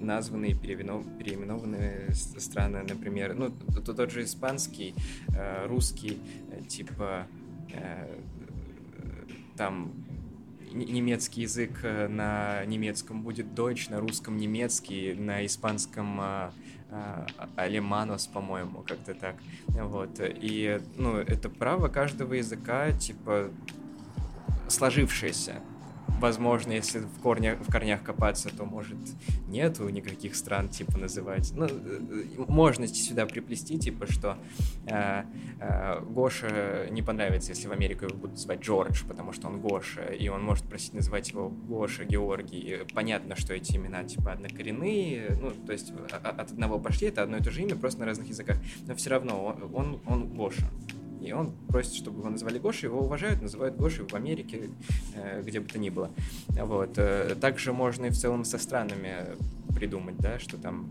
названные, 0.00 0.54
переименованные 0.54 2.12
страны, 2.14 2.82
например, 2.88 3.34
ну, 3.34 3.50
тот 3.50 4.10
же 4.10 4.24
испанский, 4.24 4.94
русский, 5.64 6.20
типа, 6.68 7.26
там, 9.56 10.05
немецкий 10.84 11.42
язык 11.42 11.80
э, 11.82 12.08
на 12.08 12.64
немецком 12.66 13.22
будет 13.22 13.46
Deutsch, 13.46 13.90
на 13.90 14.00
русском 14.00 14.36
немецкий, 14.36 15.14
на 15.14 15.44
испанском 15.46 16.20
э, 16.20 16.50
э, 16.90 17.26
алеманос, 17.56 18.26
по-моему, 18.26 18.82
как-то 18.82 19.14
так. 19.14 19.36
Вот. 19.68 20.20
И, 20.20 20.80
ну, 20.96 21.16
это 21.16 21.48
право 21.48 21.88
каждого 21.88 22.34
языка, 22.34 22.92
типа, 22.92 23.50
сложившееся. 24.68 25.60
Возможно, 26.08 26.72
если 26.72 27.00
в, 27.00 27.20
корнях, 27.20 27.58
в 27.60 27.70
корнях 27.70 28.02
копаться, 28.02 28.48
то, 28.48 28.64
может, 28.64 28.96
нету 29.48 29.88
никаких 29.88 30.34
стран, 30.34 30.68
типа, 30.68 30.96
называть. 30.96 31.52
Ну, 31.54 31.66
э, 31.66 32.24
можно 32.48 32.86
сюда 32.86 33.26
приплести, 33.26 33.78
типа, 33.78 34.10
что 34.10 34.38
э, 34.86 35.24
э, 35.60 36.00
Гоша 36.00 36.86
не 36.90 37.02
понравится, 37.02 37.50
если 37.50 37.68
в 37.68 37.72
Америку 37.72 38.06
его 38.06 38.16
будут 38.16 38.38
звать 38.38 38.60
Джордж, 38.60 39.04
потому 39.06 39.32
что 39.32 39.48
он 39.48 39.60
Гоша, 39.60 40.04
и 40.04 40.28
он 40.28 40.42
может 40.42 40.64
просить 40.64 40.94
называть 40.94 41.30
его 41.30 41.48
Гоша, 41.48 42.04
Георгий. 42.04 42.78
Понятно, 42.94 43.36
что 43.36 43.52
эти 43.52 43.76
имена, 43.76 44.04
типа, 44.04 44.32
однокоренные, 44.32 45.36
ну, 45.40 45.50
то 45.50 45.72
есть 45.72 45.92
от 46.10 46.52
одного 46.52 46.78
пошли, 46.78 47.08
это 47.08 47.22
одно 47.22 47.36
и 47.36 47.42
то 47.42 47.50
же 47.50 47.62
имя, 47.62 47.76
просто 47.76 48.00
на 48.00 48.06
разных 48.06 48.28
языках. 48.28 48.56
Но 48.86 48.94
все 48.94 49.10
равно 49.10 49.44
он, 49.44 49.70
он, 49.74 50.00
он 50.06 50.28
Гоша. 50.28 50.66
И 51.20 51.32
он 51.32 51.52
просит, 51.68 51.94
чтобы 51.94 52.20
его 52.20 52.30
называли 52.30 52.58
Гошей, 52.58 52.88
его 52.88 53.00
уважают, 53.00 53.42
называют 53.42 53.76
Гошей 53.76 54.06
в 54.06 54.14
Америке, 54.14 54.70
э, 55.14 55.42
где 55.42 55.60
бы 55.60 55.68
то 55.68 55.78
ни 55.78 55.90
было. 55.90 56.10
Вот. 56.48 56.98
э, 56.98 57.34
Также 57.40 57.72
можно 57.72 58.06
и 58.06 58.10
в 58.10 58.16
целом 58.16 58.44
со 58.44 58.58
странами 58.58 59.14
придумать, 59.74 60.16
да, 60.18 60.38
что 60.38 60.56
там 60.56 60.88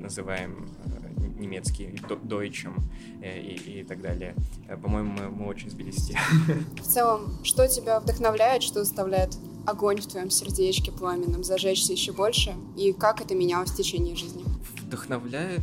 называем 0.00 0.68
э, 0.86 1.40
немецкий 1.40 1.98
до- 2.08 2.16
дойчем 2.16 2.76
и, 3.22 3.80
и 3.80 3.84
так 3.84 4.00
далее. 4.00 4.34
По-моему, 4.82 5.12
мы, 5.12 5.28
мы 5.30 5.46
очень 5.46 5.70
сбились 5.70 5.96
с. 5.96 6.10
В 6.82 6.86
целом, 6.86 7.38
что 7.42 7.66
тебя 7.68 8.00
вдохновляет, 8.00 8.62
что 8.62 8.84
заставляет 8.84 9.36
огонь 9.66 10.00
в 10.00 10.06
твоем 10.06 10.30
сердечке 10.30 10.92
пламенным 10.92 11.42
зажечься 11.44 11.92
еще 11.92 12.12
больше? 12.12 12.54
И 12.76 12.92
как 12.92 13.20
это 13.20 13.34
менялось 13.34 13.70
в 13.70 13.76
течение 13.76 14.14
жизни? 14.16 14.44
Вдохновляет, 14.82 15.62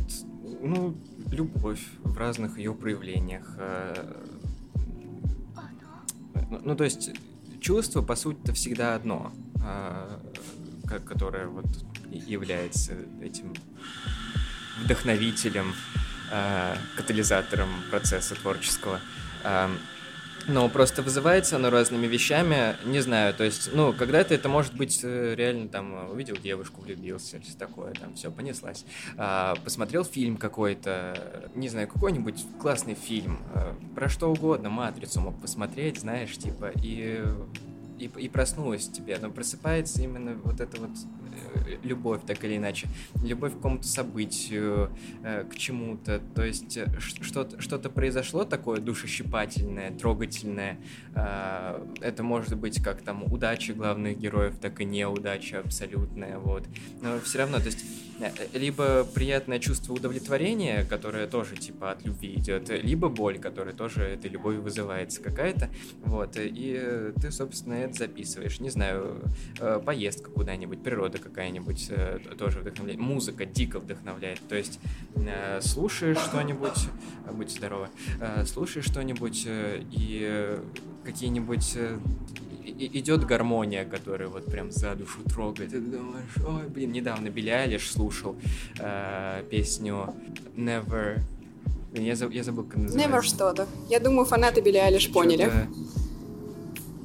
ну, 0.60 0.94
любовь 1.32 1.80
в 2.04 2.16
разных 2.16 2.58
ее 2.58 2.74
проявлениях. 2.74 3.54
э, 3.58 3.94
Ну, 6.50 6.60
ну, 6.64 6.76
то 6.76 6.84
есть 6.84 7.10
чувство, 7.60 8.02
по 8.02 8.14
сути, 8.16 8.38
это 8.42 8.52
всегда 8.52 8.94
одно, 8.94 9.32
э, 9.64 10.18
ко- 10.86 11.00
которое 11.00 11.46
вот 11.46 11.64
является 12.10 12.92
этим 13.22 13.54
вдохновителем, 14.84 15.72
э, 16.30 16.76
катализатором 16.96 17.68
процесса 17.90 18.34
творческого. 18.34 19.00
Но 20.48 20.68
просто 20.68 21.02
вызывается 21.02 21.56
оно 21.56 21.70
разными 21.70 22.06
вещами, 22.06 22.76
не 22.84 23.00
знаю, 23.00 23.34
то 23.34 23.44
есть, 23.44 23.70
ну, 23.72 23.92
когда-то 23.92 24.34
это 24.34 24.48
может 24.48 24.74
быть 24.74 25.00
э, 25.02 25.34
реально 25.36 25.68
там 25.68 25.94
э, 25.94 26.10
увидел 26.10 26.36
девушку, 26.36 26.80
влюбился, 26.80 27.40
все 27.40 27.56
такое, 27.56 27.92
там 27.92 28.14
все 28.14 28.30
понеслась. 28.30 28.84
А, 29.16 29.54
посмотрел 29.64 30.04
фильм 30.04 30.36
какой-то, 30.36 31.50
не 31.54 31.68
знаю, 31.68 31.88
какой-нибудь 31.88 32.44
классный 32.60 32.94
фильм, 32.94 33.40
э, 33.54 33.74
про 33.94 34.08
что 34.08 34.30
угодно, 34.30 34.70
матрицу 34.70 35.20
мог 35.20 35.40
посмотреть, 35.40 36.00
знаешь, 36.00 36.36
типа, 36.36 36.72
и 36.82 37.24
и, 38.02 38.10
и 38.16 38.28
проснулась 38.28 38.88
тебе, 38.88 39.16
но 39.20 39.30
просыпается 39.30 40.02
именно 40.02 40.34
вот 40.42 40.60
эта 40.60 40.80
вот 40.80 40.90
любовь, 41.82 42.20
так 42.26 42.42
или 42.44 42.56
иначе, 42.56 42.88
любовь 43.22 43.52
к 43.52 43.56
какому-то 43.56 43.86
событию, 43.86 44.90
э, 45.22 45.44
к 45.44 45.56
чему-то, 45.56 46.20
то 46.34 46.44
есть 46.44 46.76
э, 46.76 46.88
что-то 46.98 47.60
что-то 47.60 47.90
произошло 47.90 48.44
такое 48.44 48.80
душещипательное, 48.80 49.90
трогательное, 49.90 50.78
э, 51.14 51.86
это 52.00 52.22
может 52.22 52.56
быть 52.56 52.82
как 52.82 53.02
там 53.02 53.24
удача 53.32 53.72
главных 53.72 54.18
героев, 54.18 54.54
так 54.60 54.80
и 54.80 54.84
неудача 54.84 55.60
абсолютная, 55.60 56.38
вот, 56.38 56.64
но 57.00 57.18
все 57.20 57.38
равно, 57.38 57.58
то 57.58 57.66
есть 57.66 57.84
э, 58.20 58.30
либо 58.54 59.04
приятное 59.04 59.58
чувство 59.58 59.94
удовлетворения, 59.94 60.84
которое 60.84 61.26
тоже 61.26 61.56
типа 61.56 61.92
от 61.92 62.04
любви 62.04 62.34
идет, 62.34 62.68
либо 62.68 63.08
боль, 63.08 63.38
которая 63.38 63.74
тоже 63.74 64.02
этой 64.02 64.30
любовью 64.30 64.62
вызывается 64.62 65.22
какая-то, 65.22 65.70
вот, 66.04 66.36
и 66.36 66.76
э, 66.78 67.12
ты, 67.20 67.30
собственно, 67.30 67.74
это 67.74 67.94
записываешь. 67.94 68.60
Не 68.60 68.70
знаю, 68.70 69.20
э, 69.58 69.80
поездка 69.84 70.30
куда-нибудь, 70.30 70.82
природа 70.82 71.18
какая-нибудь 71.22 71.86
э, 71.90 72.18
тоже 72.38 72.60
вдохновляет. 72.60 73.00
Музыка 73.00 73.44
дико 73.46 73.78
вдохновляет. 73.78 74.40
То 74.48 74.56
есть 74.56 74.78
э, 75.16 75.60
слушаешь 75.62 76.18
что-нибудь, 76.18 76.88
э, 77.28 77.32
будь 77.32 77.50
здоровы, 77.50 77.88
э, 78.20 78.44
слушаешь 78.44 78.84
что-нибудь 78.86 79.44
э, 79.46 79.82
и 79.90 80.58
какие-нибудь 81.04 81.72
э, 81.76 81.98
идет 82.64 83.24
гармония, 83.24 83.84
которая 83.84 84.28
вот 84.28 84.46
прям 84.46 84.70
за 84.70 84.94
душу 84.94 85.20
трогает. 85.24 85.72
И 85.72 85.76
ты 85.76 85.80
думаешь, 85.80 86.36
ой, 86.46 86.68
блин, 86.68 86.92
недавно 86.92 87.28
Билли 87.28 87.50
Айлиш 87.50 87.90
слушал 87.90 88.36
э, 88.78 89.44
песню 89.50 90.14
Never... 90.56 91.20
Я, 91.94 92.14
заб- 92.14 92.32
я 92.32 92.42
забыл, 92.42 92.64
как 92.64 92.76
она 92.76 92.86
Never 92.86 92.94
называется. 92.96 93.28
что-то. 93.36 93.68
Я 93.90 94.00
думаю, 94.00 94.24
фанаты 94.24 94.60
Билли 94.62 94.78
Айлиш 94.78 95.12
поняли. 95.12 95.50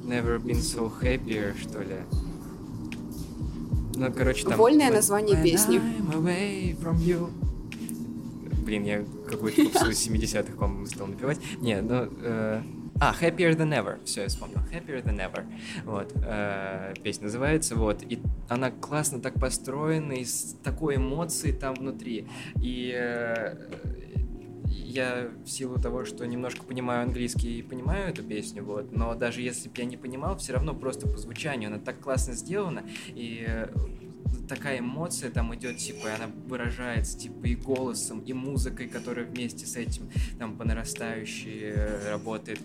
Never 0.04 0.38
been 0.38 0.60
so 0.60 0.90
happier, 1.02 1.54
что 1.60 1.80
ли. 1.82 1.96
Ну, 3.98 4.12
короче, 4.12 4.44
там... 4.46 4.56
Вольное 4.56 4.90
название 4.92 5.42
песни. 5.42 5.78
I'm 5.78 6.12
away 6.12 6.78
from 6.80 6.96
you. 6.98 7.30
Блин, 8.64 8.84
я 8.84 9.04
какую-то 9.28 9.64
попсу 9.64 9.90
из 9.90 10.06
70-х, 10.08 10.56
по-моему, 10.56 10.86
стал 10.86 11.06
напевать. 11.08 11.38
Не, 11.60 11.80
ну... 11.80 12.08
э, 12.22 12.62
А, 13.00 13.14
Happier 13.20 13.56
Than 13.56 13.70
Ever. 13.72 13.98
Все, 14.04 14.22
я 14.22 14.28
вспомнил. 14.28 14.58
Happier 14.72 15.02
Than 15.04 15.16
Ever. 15.18 15.44
Вот. 15.84 16.12
э, 16.24 16.94
Песня 17.02 17.24
называется. 17.24 17.74
Вот. 17.76 18.02
И 18.02 18.18
она 18.48 18.70
классно 18.70 19.20
так 19.20 19.34
построена, 19.40 20.12
и 20.12 20.24
с 20.24 20.54
такой 20.62 20.96
эмоцией 20.96 21.52
там 21.54 21.74
внутри. 21.74 22.26
И 22.62 22.92
э, 22.94 23.56
я 24.70 25.30
в 25.44 25.48
силу 25.48 25.78
того, 25.78 26.04
что 26.04 26.26
немножко 26.26 26.62
понимаю 26.64 27.02
английский 27.02 27.58
и 27.58 27.62
понимаю 27.62 28.10
эту 28.10 28.22
песню, 28.22 28.64
вот, 28.64 28.92
но 28.92 29.14
даже 29.14 29.42
если 29.42 29.68
бы 29.68 29.74
я 29.78 29.84
не 29.84 29.96
понимал, 29.96 30.36
все 30.36 30.52
равно 30.52 30.74
просто 30.74 31.08
по 31.08 31.16
звучанию 31.16 31.68
она 31.68 31.78
так 31.78 32.00
классно 32.00 32.34
сделана, 32.34 32.84
и 33.08 33.66
такая 34.48 34.80
эмоция 34.80 35.30
там 35.30 35.54
идет, 35.54 35.76
типа, 35.78 36.08
и 36.08 36.10
она 36.10 36.26
выражается, 36.46 37.18
типа, 37.18 37.46
и 37.46 37.54
голосом, 37.54 38.20
и 38.20 38.32
музыкой, 38.32 38.88
которая 38.88 39.26
вместе 39.26 39.66
с 39.66 39.76
этим 39.76 40.10
там 40.38 40.56
по 40.56 40.64
нарастающей 40.64 41.60
э, 41.62 42.10
работает, 42.10 42.60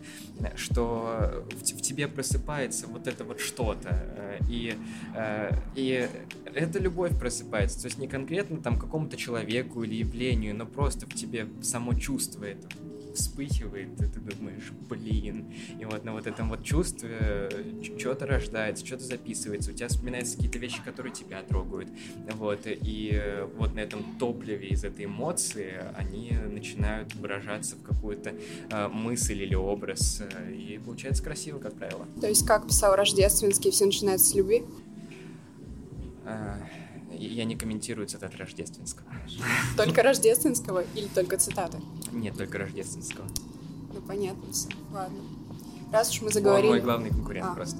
что 0.56 1.46
в, 1.52 1.62
в 1.62 1.82
тебе 1.82 2.08
просыпается 2.08 2.88
вот 2.88 3.08
это 3.08 3.24
вот 3.24 3.40
что-то, 3.40 3.90
э, 3.92 4.40
и, 4.50 4.76
э, 5.16 5.52
и 5.76 6.08
эта 6.54 6.80
любовь 6.80 7.18
просыпается, 7.20 7.82
то 7.82 7.88
есть 7.88 7.98
не 7.98 8.08
конкретно 8.08 8.58
там 8.58 8.80
какому-то 8.80 9.18
человеку 9.18 9.84
или 9.84 9.96
явлению, 9.96 10.56
но 10.56 10.66
просто 10.66 11.06
в 11.06 11.14
тебе 11.14 11.48
само 11.62 11.94
чувство 11.94 12.46
это 12.46 12.68
вспыхивает, 13.14 14.02
и 14.02 14.06
ты 14.06 14.20
думаешь, 14.20 14.72
блин. 14.90 15.54
И 15.80 15.86
вот 15.86 16.04
на 16.04 16.14
вот 16.14 16.28
этом 16.28 16.50
вот 16.50 16.64
чувстве 16.64 17.50
что-то 17.98 18.26
рождается, 18.26 18.86
что-то 18.86 19.04
записывается, 19.04 19.72
у 19.72 19.74
тебя 19.74 19.88
вспоминаются 19.88 20.36
какие-то 20.36 20.60
вещи, 20.60 20.82
которые 20.84 21.14
тебя 21.14 21.42
трогают. 21.44 21.90
Вот, 22.34 22.62
и 22.66 23.22
вот 23.56 23.76
на 23.76 23.80
этом 23.80 24.04
топливе 24.20 24.70
из 24.70 24.84
этой 24.84 25.06
эмоции 25.06 25.82
они 25.96 26.32
начинают 26.32 27.14
выражаться 27.16 27.76
в 27.76 27.84
какую-то 27.84 28.34
э, 28.70 28.88
мысль 28.88 29.42
или 29.42 29.56
образ, 29.56 30.24
и 30.50 30.80
получается 30.84 31.24
красиво, 31.24 31.60
как 31.60 31.74
правило. 31.76 32.06
То 32.20 32.28
есть, 32.28 32.46
как 32.46 32.68
писал 32.68 32.96
Рождественский, 32.96 33.72
все 33.72 33.86
начинается 33.86 34.28
с 34.28 34.36
любви? 34.36 34.64
А, 36.26 36.58
я 37.18 37.46
не 37.46 37.56
комментирую 37.56 38.08
цитаты 38.08 38.38
Рождественского. 38.38 39.08
Только 39.78 40.04
Рождественского 40.04 40.84
или 40.96 41.08
только 41.08 41.38
цитаты? 41.38 41.80
Нет, 42.12 42.38
только 42.38 42.58
Рождественского. 42.58 43.26
Ну, 43.94 44.02
понятно 44.02 44.52
все. 44.52 44.70
Ладно. 44.92 45.20
Раз 45.92 46.10
уж 46.12 46.22
мы 46.22 46.32
заговорили... 46.32 46.72
Он 46.72 46.78
мой 46.78 46.82
главный 46.82 47.10
конкурент 47.10 47.50
а. 47.52 47.54
просто. 47.54 47.78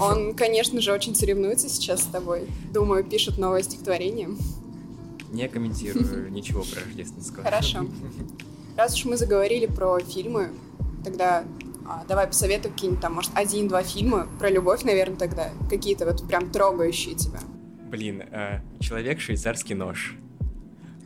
Он, 0.00 0.34
конечно 0.34 0.80
же, 0.80 0.92
очень 0.92 1.14
соревнуется 1.14 1.68
сейчас 1.68 2.02
с 2.02 2.06
тобой. 2.06 2.48
Думаю, 2.72 3.04
пишет 3.04 3.38
новое 3.38 3.62
стихотворение. 3.62 4.30
Не 5.30 5.48
комментирую 5.48 6.30
ничего 6.30 6.62
про 6.62 6.80
Рождественского. 6.84 7.44
Хорошо. 7.44 7.86
Раз 8.76 8.94
уж 8.94 9.04
мы 9.04 9.16
заговорили 9.16 9.66
про 9.66 9.98
фильмы, 10.00 10.50
тогда 11.04 11.44
а, 11.86 12.04
давай 12.08 12.26
посоветуй 12.26 12.70
какие-нибудь 12.70 13.02
там, 13.02 13.14
может, 13.14 13.30
один-два 13.34 13.82
фильма 13.82 14.28
про 14.38 14.48
любовь, 14.50 14.82
наверное, 14.84 15.16
тогда. 15.16 15.50
Какие-то 15.68 16.06
вот 16.06 16.26
прям 16.26 16.50
трогающие 16.50 17.14
тебя. 17.14 17.40
Блин, 17.92 18.22
э, 18.30 18.60
человек 18.80 19.20
швейцарский 19.20 19.74
нож. 19.74 20.14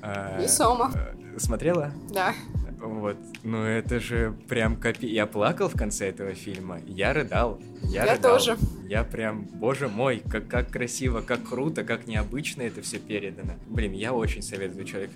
Э, 0.02 0.40
Весомо. 0.40 0.92
Э, 0.94 1.36
смотрела? 1.36 1.92
Да. 2.14 2.32
Вот, 2.78 3.16
ну 3.42 3.64
это 3.64 3.98
же 3.98 4.36
прям 4.48 4.76
копи... 4.76 5.08
Я 5.08 5.26
плакал 5.26 5.68
в 5.68 5.76
конце 5.76 6.10
этого 6.10 6.34
фильма, 6.34 6.78
я 6.86 7.12
рыдал, 7.12 7.58
я, 7.82 8.04
я 8.04 8.14
рыдал. 8.14 8.38
тоже. 8.38 8.56
Я 8.88 9.02
прям, 9.02 9.46
боже 9.54 9.88
мой, 9.88 10.22
как, 10.30 10.46
как 10.46 10.70
красиво, 10.70 11.22
как 11.22 11.42
круто, 11.42 11.82
как 11.82 12.06
необычно 12.06 12.62
это 12.62 12.82
все 12.82 13.00
передано. 13.00 13.54
Блин, 13.66 13.90
я 13.92 14.12
очень 14.12 14.42
советую 14.42 14.84
человек. 14.84 15.10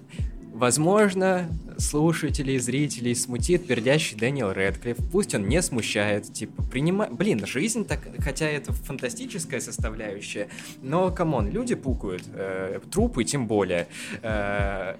Возможно, 0.52 1.48
слушателей, 1.78 2.58
зрителей 2.58 3.14
смутит 3.14 3.66
пердящий 3.66 4.16
Дэниел 4.16 4.52
Рэдклифф. 4.52 4.98
Пусть 5.10 5.34
он 5.34 5.48
не 5.48 5.62
смущает, 5.62 6.32
типа, 6.32 6.62
принимай... 6.64 7.08
Блин, 7.10 7.46
жизнь 7.46 7.84
так... 7.86 8.00
Хотя 8.18 8.46
это 8.46 8.72
фантастическая 8.72 9.60
составляющая, 9.60 10.48
но, 10.82 11.10
come 11.10 11.33
on, 11.33 11.50
люди 11.50 11.74
пукают, 11.74 12.24
э, 12.34 12.80
трупы 12.90 13.24
тем 13.24 13.46
более. 13.46 13.88
Э, 14.22 14.96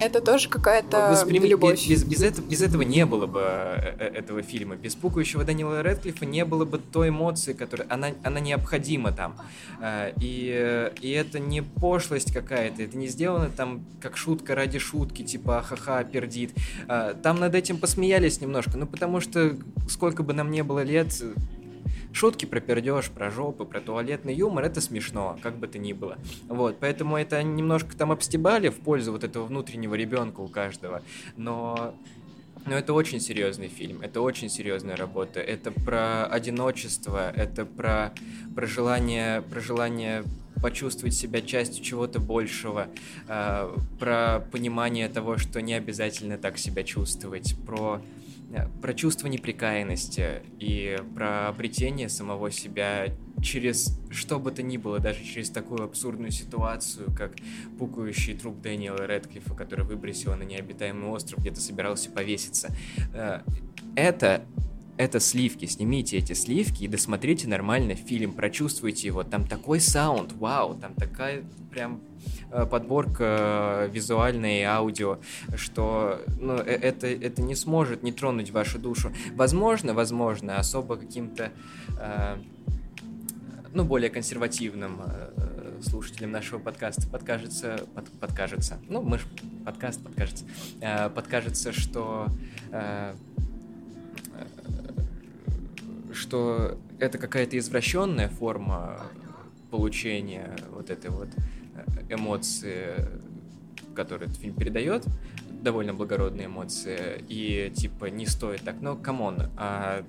это 0.00 0.20
тоже 0.20 0.48
какая-то 0.48 1.10
Восприми... 1.10 1.46
любовь. 1.46 1.88
Без, 1.88 2.04
без, 2.04 2.22
этого, 2.22 2.44
без 2.46 2.62
этого 2.62 2.82
не 2.82 3.04
было 3.04 3.26
бы 3.26 3.40
э, 3.40 3.96
э, 3.98 4.04
этого 4.18 4.42
фильма. 4.42 4.76
Без 4.76 4.94
пукающего 4.94 5.44
Данила 5.44 5.82
Редклиффа 5.82 6.24
не 6.24 6.44
было 6.44 6.64
бы 6.64 6.78
той 6.78 7.08
эмоции, 7.08 7.52
которая... 7.52 7.86
Она, 7.90 8.08
она 8.22 8.38
необходима 8.38 9.10
там. 9.12 9.36
Э, 9.80 10.12
и, 10.20 10.90
и 11.00 11.10
это 11.10 11.40
не 11.40 11.62
пошлость 11.62 12.32
какая-то. 12.32 12.82
Это 12.82 12.96
не 12.96 13.08
сделано 13.08 13.50
там 13.50 13.84
как 14.00 14.16
шутка 14.16 14.54
ради 14.54 14.78
шутки, 14.78 15.22
типа 15.22 15.62
ха-ха, 15.62 16.04
пердит. 16.04 16.52
Там 16.86 17.40
над 17.40 17.54
этим 17.54 17.78
посмеялись 17.78 18.40
немножко. 18.40 18.76
Ну, 18.76 18.86
потому 18.86 19.20
что 19.20 19.56
сколько 19.88 20.22
бы 20.22 20.32
нам 20.32 20.50
не 20.50 20.62
было 20.62 20.82
лет, 20.82 21.12
Шутки 22.12 22.46
про 22.46 22.60
пердеж, 22.60 23.10
про 23.10 23.30
жопу, 23.30 23.64
про 23.64 23.80
туалетный 23.80 24.34
юмор, 24.34 24.64
это 24.64 24.80
смешно, 24.80 25.38
как 25.42 25.56
бы 25.56 25.68
то 25.68 25.78
ни 25.78 25.92
было. 25.92 26.18
Вот, 26.48 26.78
поэтому 26.80 27.16
это 27.16 27.42
немножко 27.42 27.96
там 27.96 28.12
обстебали 28.12 28.68
в 28.68 28.80
пользу 28.80 29.12
вот 29.12 29.24
этого 29.24 29.44
внутреннего 29.44 29.94
ребенка 29.94 30.40
у 30.40 30.48
каждого. 30.48 31.02
Но 31.36 31.94
но 32.66 32.76
это 32.76 32.92
очень 32.92 33.18
серьезный 33.20 33.68
фильм, 33.68 34.02
это 34.02 34.20
очень 34.20 34.50
серьезная 34.50 34.94
работа. 34.96 35.40
Это 35.40 35.70
про 35.70 36.26
одиночество, 36.26 37.30
это 37.30 37.64
про, 37.64 38.12
про, 38.54 38.66
желание, 38.66 39.40
про 39.42 39.60
желание 39.60 40.22
почувствовать 40.60 41.14
себя 41.14 41.40
частью 41.40 41.84
чего-то 41.84 42.20
большего, 42.20 42.88
э, 43.28 43.76
про 43.98 44.40
понимание 44.52 45.08
того, 45.08 45.38
что 45.38 45.62
не 45.62 45.74
обязательно 45.74 46.36
так 46.36 46.58
себя 46.58 46.82
чувствовать, 46.82 47.54
про 47.64 48.02
про 48.80 48.94
чувство 48.94 49.26
неприкаянности 49.26 50.42
и 50.58 50.96
про 51.14 51.48
обретение 51.48 52.08
самого 52.08 52.50
себя 52.50 53.14
через 53.42 53.98
что 54.10 54.38
бы 54.38 54.50
то 54.50 54.62
ни 54.62 54.76
было, 54.76 54.98
даже 54.98 55.22
через 55.22 55.50
такую 55.50 55.84
абсурдную 55.84 56.30
ситуацию, 56.30 57.14
как 57.14 57.32
пукающий 57.78 58.34
труп 58.34 58.60
Дэниела 58.60 59.06
Редклиффа, 59.06 59.54
который 59.54 59.84
выбросил 59.84 60.34
на 60.34 60.42
необитаемый 60.42 61.10
остров, 61.10 61.40
где-то 61.40 61.60
собирался 61.60 62.10
повеситься. 62.10 62.74
Э, 63.12 63.40
это 63.94 64.44
это 64.98 65.20
сливки, 65.20 65.64
снимите 65.64 66.18
эти 66.18 66.34
сливки 66.34 66.84
и 66.84 66.88
досмотрите 66.88 67.48
нормально 67.48 67.94
фильм, 67.94 68.32
прочувствуйте 68.32 69.06
его, 69.06 69.24
там 69.24 69.46
такой 69.46 69.80
саунд, 69.80 70.32
вау, 70.32 70.74
там 70.74 70.94
такая 70.94 71.44
прям 71.70 72.00
Э, 72.50 72.64
подборка 72.64 73.24
э, 73.24 73.88
визуальная 73.92 74.60
и 74.60 74.62
аудио, 74.62 75.18
что 75.56 76.22
ну, 76.40 76.54
э, 76.54 76.62
это, 76.62 77.06
это 77.06 77.42
не 77.42 77.54
сможет 77.54 78.02
не 78.02 78.10
тронуть 78.10 78.50
вашу 78.50 78.78
душу. 78.78 79.12
Возможно, 79.34 79.92
возможно, 79.92 80.58
особо 80.58 80.96
каким-то 80.96 81.52
ну, 83.72 83.84
более 83.84 84.08
консервативным 84.08 85.00
слушателям 85.82 86.30
нашего 86.30 86.58
подкаста 86.58 87.06
подкажется, 87.08 87.84
под, 87.94 88.08
подкажется, 88.12 88.78
ну, 88.88 89.02
мы 89.02 89.18
же 89.18 89.26
подкаст 89.64 90.02
подкажется, 90.02 90.44
подкажется, 91.14 91.72
что 91.72 92.28
что 96.12 96.78
это 96.98 97.18
какая-то 97.18 97.58
извращенная 97.58 98.28
форма 98.28 99.02
получения 99.70 100.56
вот 100.70 100.90
этой 100.90 101.10
вот 101.10 101.28
эмоции, 102.08 103.08
которые 103.94 104.28
этот 104.28 104.40
фильм 104.40 104.54
передает, 104.54 105.04
довольно 105.62 105.94
благородные 105.94 106.46
эмоции, 106.46 107.24
и 107.28 107.72
типа 107.74 108.06
не 108.06 108.26
стоит 108.26 108.62
так, 108.62 108.80
но 108.80 108.96
come 108.96 109.27
on, 109.27 109.50
а, 109.56 110.04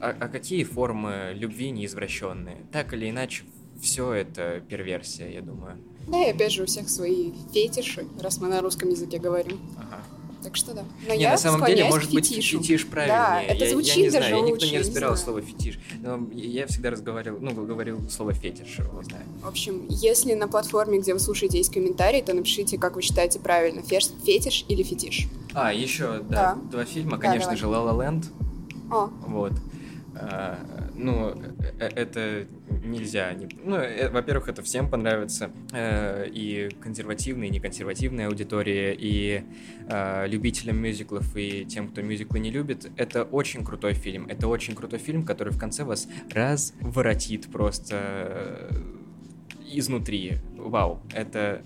а, 0.00 0.16
а 0.18 0.28
какие 0.28 0.64
формы 0.64 1.32
любви 1.34 1.70
неизвращенные? 1.70 2.58
Так 2.72 2.92
или 2.94 3.10
иначе, 3.10 3.44
все 3.80 4.12
это 4.12 4.62
перверсия, 4.68 5.28
я 5.28 5.40
думаю. 5.40 5.78
Да, 6.08 6.26
и 6.26 6.30
опять 6.30 6.52
же 6.52 6.64
у 6.64 6.66
всех 6.66 6.88
свои 6.88 7.32
фетиши, 7.52 8.06
раз 8.20 8.38
мы 8.38 8.48
на 8.48 8.60
русском 8.60 8.88
языке 8.88 9.18
говорим. 9.18 9.60
Ага. 9.78 9.89
Так 10.42 10.56
что 10.56 10.72
да. 10.72 10.84
Но 11.06 11.14
не, 11.14 11.22
я 11.22 11.32
на 11.32 11.38
самом 11.38 11.66
деле, 11.66 11.84
может 11.84 12.12
быть, 12.12 12.28
фетиш 12.28 12.86
правильнее. 12.86 13.18
Да, 13.18 13.42
это 13.42 13.70
звучит 13.70 13.96
я, 13.96 14.02
я 14.02 14.06
не 14.06 14.10
даже 14.10 14.28
знаю, 14.28 14.42
лучше, 14.42 14.50
я 14.50 14.54
никто 14.54 14.66
не 14.66 14.78
разбирал 14.78 15.10
не 15.12 15.18
слово 15.18 15.42
фетиш. 15.42 15.78
Но 16.00 16.28
я 16.32 16.66
всегда 16.66 16.90
разговаривал, 16.90 17.38
ну, 17.40 17.52
говорил 17.52 18.00
слово 18.08 18.32
фетиш, 18.32 18.78
не 18.78 19.04
знаю. 19.04 19.24
В 19.42 19.48
общем, 19.48 19.86
если 19.88 20.34
на 20.34 20.48
платформе, 20.48 20.98
где 20.98 21.12
вы 21.12 21.20
слушаете, 21.20 21.58
есть 21.58 21.72
комментарий, 21.72 22.22
то 22.22 22.32
напишите, 22.32 22.78
как 22.78 22.96
вы 22.96 23.02
считаете 23.02 23.38
правильно, 23.38 23.82
фетиш 23.82 24.64
или 24.68 24.82
фетиш. 24.82 25.28
А, 25.52 25.72
еще, 25.72 26.20
да, 26.28 26.54
да. 26.54 26.58
два 26.70 26.84
фильма, 26.84 27.18
конечно 27.18 27.50
да, 27.50 27.56
же, 27.56 27.66
La 27.66 27.94
Land. 27.94 28.26
О. 28.90 29.10
Вот. 29.26 29.52
Ну, 31.02 31.34
э, 31.78 31.88
это 31.96 32.46
нельзя. 32.84 33.32
Не... 33.32 33.48
Ну, 33.64 33.76
э, 33.76 34.10
во-первых, 34.10 34.48
это 34.48 34.62
всем 34.62 34.90
понравится. 34.90 35.50
Э, 35.72 36.26
и 36.28 36.68
консервативной, 36.80 37.48
и 37.48 37.50
неконсервативной 37.50 38.26
аудитории, 38.26 38.94
и 38.98 39.44
э, 39.88 40.26
любителям 40.28 40.78
мюзиклов, 40.78 41.36
и 41.36 41.64
тем, 41.64 41.88
кто 41.88 42.02
мюзиклы 42.02 42.38
не 42.40 42.50
любит. 42.50 42.90
Это 42.96 43.24
очень 43.24 43.64
крутой 43.64 43.94
фильм. 43.94 44.26
Это 44.26 44.46
очень 44.46 44.74
крутой 44.74 44.98
фильм, 44.98 45.24
который 45.24 45.52
в 45.52 45.58
конце 45.58 45.84
вас 45.84 46.08
разворотит 46.30 47.50
просто 47.50 47.96
э, 47.96 48.70
изнутри. 49.72 50.38
Вау, 50.56 51.00
это 51.14 51.40
Э, 51.40 51.62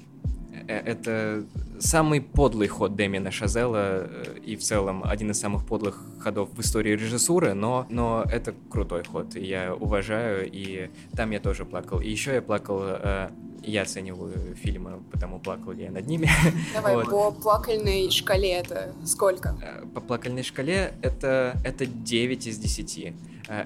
это 0.67 1.45
самый 1.79 2.21
подлый 2.21 2.69
ход 2.69 2.97
Дэмина 2.97 3.31
Шазела 3.31 4.07
э, 4.09 4.39
и 4.45 4.57
в 4.57 4.63
целом 4.63 5.05
один 5.05 5.31
из 5.31 5.41
самых 5.41 5.67
подлых 5.67 6.01
ходов 6.21 6.51
в 6.53 6.61
истории 6.61 6.93
режиссуры, 6.93 7.55
но, 7.55 7.87
но 7.89 8.25
это 8.31 8.55
крутой 8.71 9.05
ход, 9.05 9.35
я 9.35 9.75
уважаю, 9.75 10.49
и 10.51 10.91
там 11.17 11.31
я 11.31 11.41
тоже 11.41 11.65
плакал. 11.65 12.01
И 12.01 12.09
еще 12.09 12.35
я 12.35 12.43
плакал 12.43 12.81
э, 12.83 13.31
я 13.67 13.83
оцениваю 13.83 14.55
фильмы, 14.57 15.03
потому 15.11 15.39
плакал 15.41 15.73
я 15.73 15.91
над 15.91 16.07
ними. 16.07 16.29
Давай, 16.75 16.97
вот. 16.97 17.11
по 17.11 17.31
плакальной 17.31 18.11
шкале 18.11 18.53
это 18.53 18.93
сколько? 19.05 19.57
По 19.95 20.01
плакальной 20.01 20.43
шкале 20.43 20.95
это, 21.03 21.57
это 21.65 21.87
9 21.87 22.47
из 22.47 22.59
10. 22.59 23.15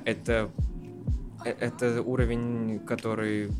Это 0.04 0.50
э, 1.44 1.54
это 1.60 2.02
уровень, 2.02 2.80
который 2.80 3.50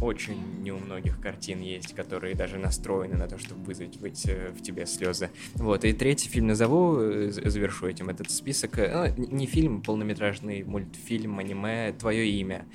очень 0.00 0.62
не 0.62 0.72
у 0.72 0.78
многих 0.78 1.20
картин 1.20 1.60
есть, 1.60 1.94
которые 1.94 2.34
даже 2.34 2.58
настроены 2.58 3.16
на 3.16 3.28
то, 3.28 3.38
чтобы 3.38 3.64
вызвать 3.64 3.96
в 3.96 4.60
тебе 4.60 4.86
слезы. 4.86 5.30
Вот, 5.54 5.84
и 5.84 5.92
третий 5.92 6.28
фильм 6.28 6.48
назову, 6.48 6.98
э, 6.98 7.30
завершу 7.30 7.86
этим 7.86 8.08
этот 8.08 8.30
список. 8.30 8.76
Ну, 8.76 9.26
не 9.30 9.46
фильм, 9.46 9.82
полнометражный 9.82 10.62
мультфильм, 10.64 11.38
аниме, 11.38 11.92
твое 11.92 12.28
имя. 12.28 12.66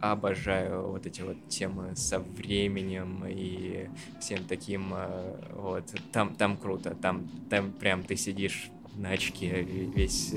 Обожаю 0.00 0.88
вот 0.88 1.06
эти 1.06 1.22
вот 1.22 1.36
темы 1.48 1.94
со 1.96 2.18
временем 2.18 3.24
и 3.28 3.88
всем 4.20 4.44
таким, 4.44 4.94
вот, 5.54 5.84
там, 6.12 6.34
там 6.34 6.56
круто, 6.56 6.96
там, 7.00 7.28
там 7.50 7.72
прям 7.72 8.02
ты 8.02 8.16
сидишь 8.16 8.70
на 8.98 9.10
очке 9.10 9.62
весь, 9.62 10.32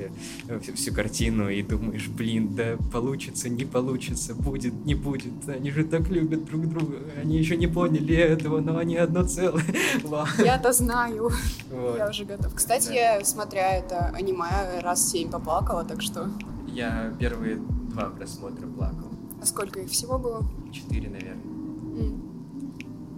э, 0.47 0.59
всю 0.75 0.93
картину 0.93 1.49
и 1.49 1.61
думаешь, 1.61 2.07
блин, 2.07 2.55
да 2.55 2.77
получится, 2.91 3.49
не 3.49 3.65
получится, 3.65 4.35
будет, 4.35 4.73
не 4.85 4.95
будет. 4.95 5.47
Они 5.47 5.71
же 5.71 5.85
так 5.85 6.09
любят 6.09 6.45
друг 6.45 6.67
друга. 6.67 6.97
Они 7.21 7.37
еще 7.37 7.55
не 7.55 7.67
поняли 7.67 8.15
этого, 8.15 8.59
но 8.59 8.77
они 8.77 8.97
одно 8.97 9.23
целое. 9.23 9.63
Я-то 10.37 10.73
знаю. 10.73 11.31
Вот. 11.71 11.97
Я 11.97 12.09
уже 12.09 12.25
готов. 12.25 12.53
Кстати, 12.53 12.87
да. 12.87 12.93
я, 12.93 13.25
смотря 13.25 13.75
это 13.75 14.07
аниме, 14.07 14.81
раз 14.81 15.09
семь 15.09 15.29
поплакала, 15.29 15.85
так 15.85 16.01
что... 16.01 16.29
Я 16.67 17.13
первые 17.19 17.57
два 17.57 18.09
просмотра 18.09 18.67
плакал. 18.67 19.09
А 19.41 19.45
сколько 19.45 19.79
их 19.79 19.89
всего 19.89 20.19
было? 20.19 20.45
Четыре, 20.71 21.09
наверное. 21.09 21.43
Mm. 21.43 22.29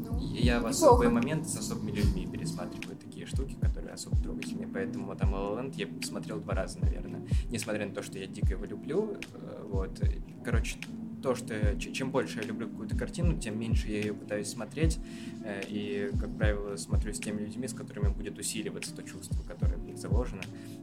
Ну, 0.06 0.20
я 0.20 0.60
в 0.60 0.68
особый 0.68 1.10
момент 1.10 1.48
с 1.50 1.58
особыми 1.58 1.92
людьми 1.92 2.28
пересматриваю 2.32 2.96
такие 2.98 3.26
штуки, 3.26 3.56
которые 3.60 3.71
особо 3.94 4.18
трогательные. 4.18 4.68
Поэтому 4.68 5.16
там 5.16 5.34
La 5.34 5.58
La 5.58 5.74
я 5.76 5.88
посмотрел 5.88 6.40
два 6.40 6.54
раза, 6.54 6.80
наверное. 6.80 7.22
Несмотря 7.50 7.86
на 7.86 7.94
то, 7.94 8.02
что 8.04 8.18
я 8.18 8.28
дико 8.28 8.54
его 8.54 8.66
люблю. 8.66 9.18
Э, 9.34 9.66
вот. 9.70 10.02
Короче, 10.44 10.78
то, 11.22 11.36
что 11.36 11.78
чем 11.80 12.12
больше 12.12 12.40
я 12.40 12.46
люблю 12.46 12.68
какую-то 12.68 12.98
картину, 12.98 13.38
тем 13.38 13.60
меньше 13.60 13.90
я 13.90 14.00
ее 14.00 14.14
пытаюсь 14.14 14.48
смотреть. 14.48 15.00
Э, 15.44 15.62
и, 15.68 16.12
как 16.20 16.36
правило, 16.38 16.76
смотрю 16.78 17.14
с 17.14 17.20
теми 17.20 17.42
людьми, 17.42 17.68
с 17.68 17.74
которыми 17.74 18.10
будет 18.10 18.38
усиливаться 18.40 18.96
то 18.96 19.04
чувство, 19.04 19.38
которое 19.48 19.78
в 19.78 19.84
них 19.84 19.98
заложено. 19.98 20.42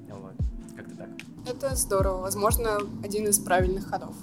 Вот. 0.09 0.35
Как-то 0.77 0.97
так. 0.97 1.09
Это 1.47 1.75
здорово. 1.75 2.23
Возможно, 2.23 2.79
один 3.03 3.27
из 3.27 3.39
правильных 3.39 3.87
ходов. 3.87 4.15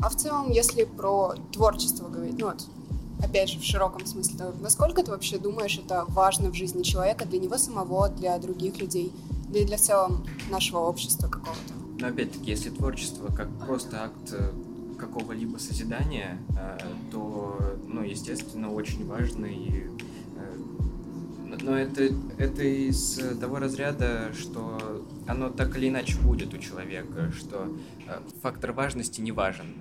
А 0.00 0.08
в 0.08 0.16
целом, 0.16 0.50
если 0.50 0.84
про 0.84 1.34
творчество 1.52 2.08
говорить, 2.08 2.38
ну 2.38 2.46
вот, 2.46 2.64
опять 3.22 3.50
же, 3.50 3.58
в 3.58 3.64
широком 3.64 4.06
смысле, 4.06 4.52
насколько 4.60 5.02
ты 5.02 5.10
вообще 5.10 5.38
думаешь, 5.38 5.78
это 5.78 6.04
важно 6.08 6.50
в 6.50 6.54
жизни 6.54 6.82
человека, 6.82 7.24
для 7.26 7.38
него 7.38 7.58
самого, 7.58 8.08
для 8.08 8.38
других 8.38 8.78
людей, 8.78 9.12
да 9.48 9.58
и 9.58 9.64
для 9.64 9.78
целом 9.78 10.26
нашего 10.50 10.80
общества 10.80 11.28
какого-то? 11.28 11.74
Но 12.00 12.08
опять-таки, 12.08 12.50
если 12.50 12.70
творчество 12.70 13.32
как 13.34 13.48
просто 13.58 14.04
акт 14.04 14.32
э, 14.32 14.52
какого-либо 14.98 15.58
созидания, 15.58 16.38
э, 16.50 16.78
то, 17.10 17.76
ну, 17.86 18.02
естественно, 18.02 18.72
очень 18.72 19.06
важно 19.06 19.46
и 19.46 19.86
э, 20.36 20.58
но 21.60 21.76
это, 21.76 22.08
это 22.36 22.62
из 22.62 23.18
того 23.40 23.58
разряда, 23.58 24.32
что 24.38 25.04
оно 25.26 25.50
так 25.50 25.76
или 25.76 25.88
иначе 25.88 26.16
будет 26.18 26.54
у 26.54 26.58
человека, 26.58 27.32
что 27.32 27.74
фактор 28.42 28.72
важности 28.72 29.20
не 29.20 29.32
важен 29.32 29.74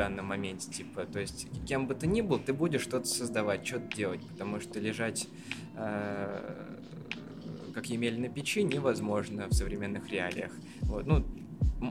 данном 0.00 0.26
моменте, 0.26 0.70
типа, 0.70 1.04
то 1.04 1.20
есть 1.20 1.46
кем 1.66 1.86
бы 1.86 1.94
ты 1.94 2.06
ни 2.06 2.22
был, 2.22 2.38
ты 2.38 2.54
будешь 2.54 2.80
что-то 2.80 3.06
создавать, 3.06 3.66
что-то 3.66 3.94
делать, 3.94 4.20
потому 4.28 4.58
что 4.58 4.80
лежать 4.80 5.28
э, 5.76 6.66
как 7.74 7.86
емель 7.86 8.18
на 8.18 8.30
печи 8.30 8.62
невозможно 8.62 9.46
в 9.48 9.52
современных 9.52 10.08
реалиях. 10.08 10.52
Вот, 10.82 11.06
ну, 11.06 11.22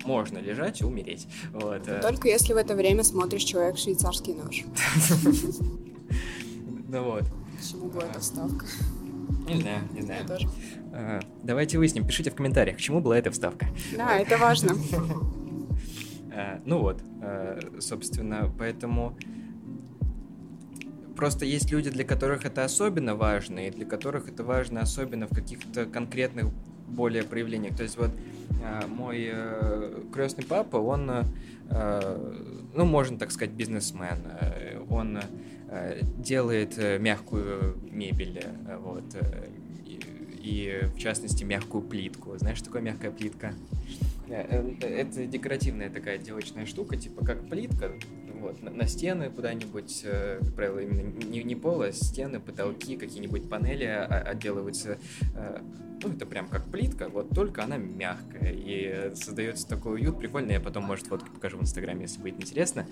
можно 0.06 0.39
лежать 0.39 0.82
и 0.82 0.86
умереть. 0.86 1.28
Вот. 1.54 1.88
Э. 1.88 2.02
Только 2.02 2.30
если 2.30 2.54
в 2.54 2.58
это 2.58 2.74
время 2.74 3.04
смотришь 3.04 3.43
человек 3.43 3.78
швейцарский 3.78 4.34
нож. 4.34 4.63
Ну 6.91 7.04
вот. 7.04 7.24
Почему 7.56 7.88
была 7.88 8.06
эта 8.06 8.19
вставка? 8.19 8.65
Не 9.48 9.62
знаю, 9.62 9.82
не 9.93 10.02
знаю. 10.02 10.26
Э, 10.91 11.19
давайте 11.43 11.78
выясним, 11.78 12.08
пишите 12.08 12.32
в 12.32 12.36
комментариях, 12.36 12.78
к 12.78 12.80
чему 12.80 13.00
была 13.00 13.15
эта 13.19 13.30
вставка. 13.30 13.67
Да, 13.95 14.17
это 14.17 14.39
важно. 14.39 14.76
Э, 16.32 16.60
ну 16.65 16.80
вот, 16.80 17.02
э, 17.22 17.60
собственно, 17.80 18.52
поэтому 18.58 19.18
просто 21.15 21.46
есть 21.46 21.72
люди, 21.72 21.89
для 21.89 22.04
которых 22.04 22.46
это 22.46 22.63
особенно 22.63 23.15
важно, 23.15 23.68
и 23.68 23.72
для 23.72 23.86
которых 23.86 24.30
это 24.30 24.44
важно 24.44 24.82
особенно 24.82 25.28
в 25.28 25.36
каких-то 25.36 25.86
конкретных 25.86 26.48
более 26.88 27.24
проявлениях. 27.24 27.76
То 27.76 27.84
есть 27.84 27.98
вот 27.98 28.12
э, 28.63 28.88
мой 28.88 29.32
крестный 30.13 30.46
папа, 30.46 30.78
он, 30.78 31.12
ну, 32.76 32.86
можно 32.86 33.20
так 33.20 33.32
сказать, 33.32 33.54
бизнесмен. 33.54 34.18
Он 34.89 35.20
делает 36.18 36.78
мягкую 37.00 37.78
мебель, 37.92 38.44
вот, 38.80 39.04
и, 39.86 40.00
и 40.42 40.86
в 40.88 40.98
частности 40.98 41.44
мягкую 41.44 41.84
плитку. 41.84 42.36
Знаешь, 42.39 42.58
что 42.58 42.65
такое 42.65 42.82
мягкая 42.82 43.12
плитка? 43.12 43.54
Это 44.30 45.26
декоративная 45.26 45.89
такая 45.89 46.15
отделочная 46.15 46.65
штука, 46.65 46.98
типа 46.98 47.26
как 47.26 47.48
плитка, 47.48 47.92
вот, 48.39 48.62
на, 48.62 48.71
на 48.71 48.88
стены 48.88 49.30
куда-нибудь, 49.30 50.02
э, 50.04 50.39
как 50.41 50.54
правило, 50.54 50.80
именно 50.80 51.02
не, 51.02 51.43
не 51.43 51.56
пол, 51.56 51.82
а 51.82 51.91
стены, 51.91 52.39
потолки, 52.39 52.97
какие-нибудь 52.97 53.49
панели 53.49 53.86
отделываются. 53.86 54.97
Ну, 56.02 56.13
это 56.13 56.25
прям 56.25 56.47
как 56.47 56.63
плитка, 56.63 57.10
вот 57.10 57.32
только 57.36 57.62
она 57.62 57.75
мягкая, 57.75 58.54
и 58.54 59.13
создается 59.15 59.67
такой 59.67 59.95
уют 59.95 60.17
прикольный. 60.17 60.54
Я 60.54 60.62
потом, 60.62 60.86
может, 60.86 61.08
фотки 61.08 61.28
покажу 61.30 61.58
в 61.58 61.62
Инстаграме, 61.62 62.04
если 62.04 62.21
будет 62.21 62.39
интересно. 62.39 62.86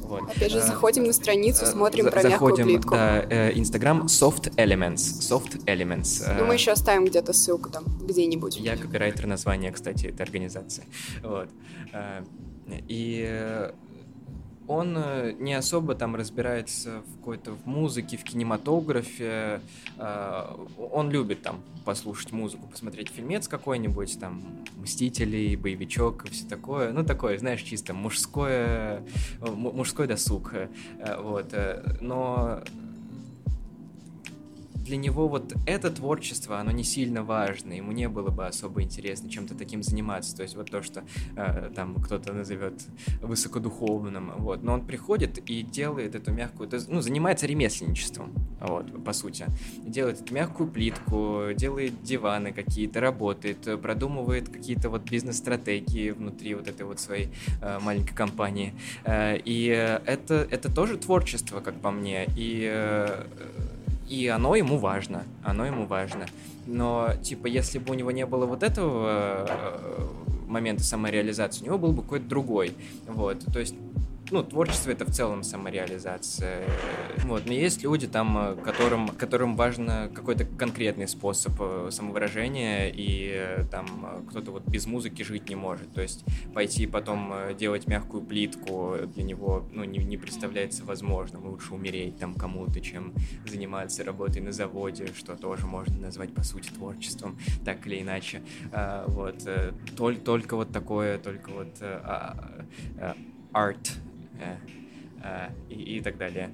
Вот. 0.00 0.22
Опять 0.22 0.50
же, 0.50 0.62
заходим 0.62 1.04
на 1.04 1.12
страницу, 1.12 1.66
смотрим 1.66 2.10
про 2.10 2.22
заходим, 2.22 2.66
мягкую 2.66 2.80
плитку. 2.80 2.94
Да, 2.94 3.52
Инстаграм 3.52 4.06
Soft 4.06 4.54
Elements. 4.56 4.94
Soft 4.94 5.62
Elements. 5.66 6.24
Ну, 6.38 6.46
мы 6.46 6.54
еще 6.54 6.70
оставим 6.70 7.04
где-то 7.04 7.34
ссылку 7.34 7.68
там, 7.68 7.84
где-нибудь. 8.00 8.56
Я 8.56 8.78
копирайтер 8.78 9.26
названия, 9.26 9.70
кстати, 9.70 10.06
этой 10.06 10.22
организации. 10.22 10.84
Вот. 11.22 11.50
И 12.88 13.70
он 14.66 14.96
э, 14.96 15.32
не 15.38 15.54
особо 15.54 15.94
там 15.94 16.16
разбирается 16.16 17.02
в 17.06 17.18
какой-то 17.18 17.52
в 17.52 17.66
музыке, 17.66 18.16
в 18.16 18.24
кинематографе. 18.24 19.60
Э, 19.98 20.56
он 20.78 21.10
любит 21.10 21.42
там 21.42 21.60
послушать 21.84 22.32
музыку, 22.32 22.66
посмотреть 22.66 23.10
фильмец 23.10 23.46
какой-нибудь, 23.46 24.18
там 24.18 24.42
Мстители, 24.76 25.56
боевичок 25.56 26.26
и 26.26 26.30
все 26.30 26.46
такое. 26.46 26.92
Ну, 26.92 27.04
такое, 27.04 27.38
знаешь, 27.38 27.62
чисто 27.62 27.94
мужское, 27.94 29.02
мужской 29.40 30.06
досуг. 30.06 30.52
Э, 30.54 31.20
вот. 31.20 31.54
Но 32.00 32.62
для 34.84 34.96
него 34.96 35.28
вот 35.28 35.54
это 35.66 35.90
творчество, 35.90 36.58
оно 36.58 36.70
не 36.70 36.84
сильно 36.84 37.24
важно, 37.24 37.72
ему 37.72 37.92
не 37.92 38.08
было 38.08 38.30
бы 38.30 38.46
особо 38.46 38.82
интересно 38.82 39.30
чем-то 39.30 39.54
таким 39.54 39.82
заниматься, 39.82 40.36
то 40.36 40.42
есть 40.42 40.56
вот 40.56 40.70
то, 40.70 40.82
что 40.82 41.04
э, 41.36 41.70
там 41.74 41.94
кто-то 41.96 42.32
назовет 42.32 42.84
высокодуховным, 43.22 44.32
вот, 44.36 44.62
но 44.62 44.74
он 44.74 44.86
приходит 44.86 45.38
и 45.48 45.62
делает 45.62 46.14
эту 46.14 46.32
мягкую, 46.32 46.68
то 46.68 46.76
есть, 46.76 46.88
ну, 46.88 47.00
занимается 47.00 47.46
ремесленничеством, 47.46 48.34
вот, 48.60 49.04
по 49.04 49.12
сути, 49.12 49.46
делает 49.84 50.20
эту 50.20 50.34
мягкую 50.34 50.70
плитку, 50.70 51.48
делает 51.56 52.02
диваны 52.02 52.52
какие-то, 52.52 53.00
работает, 53.00 53.80
продумывает 53.80 54.48
какие-то 54.48 54.90
вот 54.90 55.10
бизнес-стратегии 55.10 56.10
внутри 56.10 56.54
вот 56.54 56.68
этой 56.68 56.84
вот 56.84 57.00
своей 57.00 57.28
э, 57.62 57.78
маленькой 57.80 58.14
компании, 58.14 58.74
э, 59.04 59.38
и 59.44 59.66
это, 59.66 60.46
это 60.50 60.72
тоже 60.72 60.98
творчество, 60.98 61.60
как 61.60 61.74
по 61.76 61.90
мне, 61.90 62.26
и 62.36 62.68
э, 62.70 63.24
и 64.14 64.28
оно 64.28 64.54
ему 64.54 64.78
важно, 64.78 65.24
оно 65.42 65.66
ему 65.66 65.86
важно. 65.86 66.26
Но, 66.66 67.10
типа, 67.22 67.46
если 67.46 67.78
бы 67.78 67.92
у 67.92 67.94
него 67.94 68.10
не 68.10 68.26
было 68.26 68.46
вот 68.46 68.62
этого 68.62 69.46
э, 69.48 70.06
момента 70.46 70.82
самореализации, 70.84 71.62
у 71.62 71.66
него 71.66 71.78
был 71.78 71.92
бы 71.92 72.02
какой-то 72.02 72.26
другой. 72.26 72.74
Вот, 73.06 73.44
то 73.52 73.58
есть 73.58 73.74
ну, 74.34 74.42
творчество 74.42 74.90
это 74.90 75.04
в 75.04 75.12
целом 75.12 75.44
самореализация. 75.44 76.66
Вот. 77.22 77.46
Но 77.46 77.52
есть 77.52 77.84
люди 77.84 78.08
там, 78.08 78.36
э, 78.36 78.56
которым, 78.56 79.06
которым 79.06 79.54
важно 79.54 80.10
какой-то 80.12 80.44
конкретный 80.44 81.06
способ 81.06 81.52
э, 81.60 81.90
самовыражения, 81.92 82.88
и 82.88 83.30
э, 83.32 83.64
там 83.70 84.24
кто-то 84.28 84.50
вот 84.50 84.66
без 84.66 84.86
музыки 84.86 85.22
жить 85.22 85.48
не 85.48 85.54
может. 85.54 85.92
То 85.94 86.02
есть 86.02 86.24
пойти 86.52 86.88
потом 86.88 87.32
делать 87.56 87.86
мягкую 87.86 88.24
плитку 88.24 88.96
для 89.14 89.22
него 89.22 89.68
ну, 89.70 89.84
не, 89.84 89.98
не 89.98 90.16
представляется 90.16 90.84
возможным. 90.84 91.46
Лучше 91.46 91.72
умереть 91.72 92.18
там 92.18 92.34
кому-то, 92.34 92.80
чем 92.80 93.14
заниматься 93.46 94.02
работой 94.02 94.42
на 94.42 94.50
заводе, 94.50 95.06
что 95.16 95.36
тоже 95.36 95.68
можно 95.68 95.96
назвать 95.96 96.34
по 96.34 96.42
сути 96.42 96.70
творчеством, 96.70 97.38
так 97.64 97.86
или 97.86 98.02
иначе. 98.02 98.42
А, 98.72 99.04
вот. 99.06 99.48
Только, 99.96 100.20
только 100.20 100.56
вот 100.56 100.72
такое, 100.72 101.18
только 101.18 101.50
вот 101.50 101.80
арт 103.52 103.92
Э, 104.40 104.56
э, 105.22 105.48
и, 105.68 105.98
и 105.98 106.00
так 106.00 106.16
далее. 106.16 106.50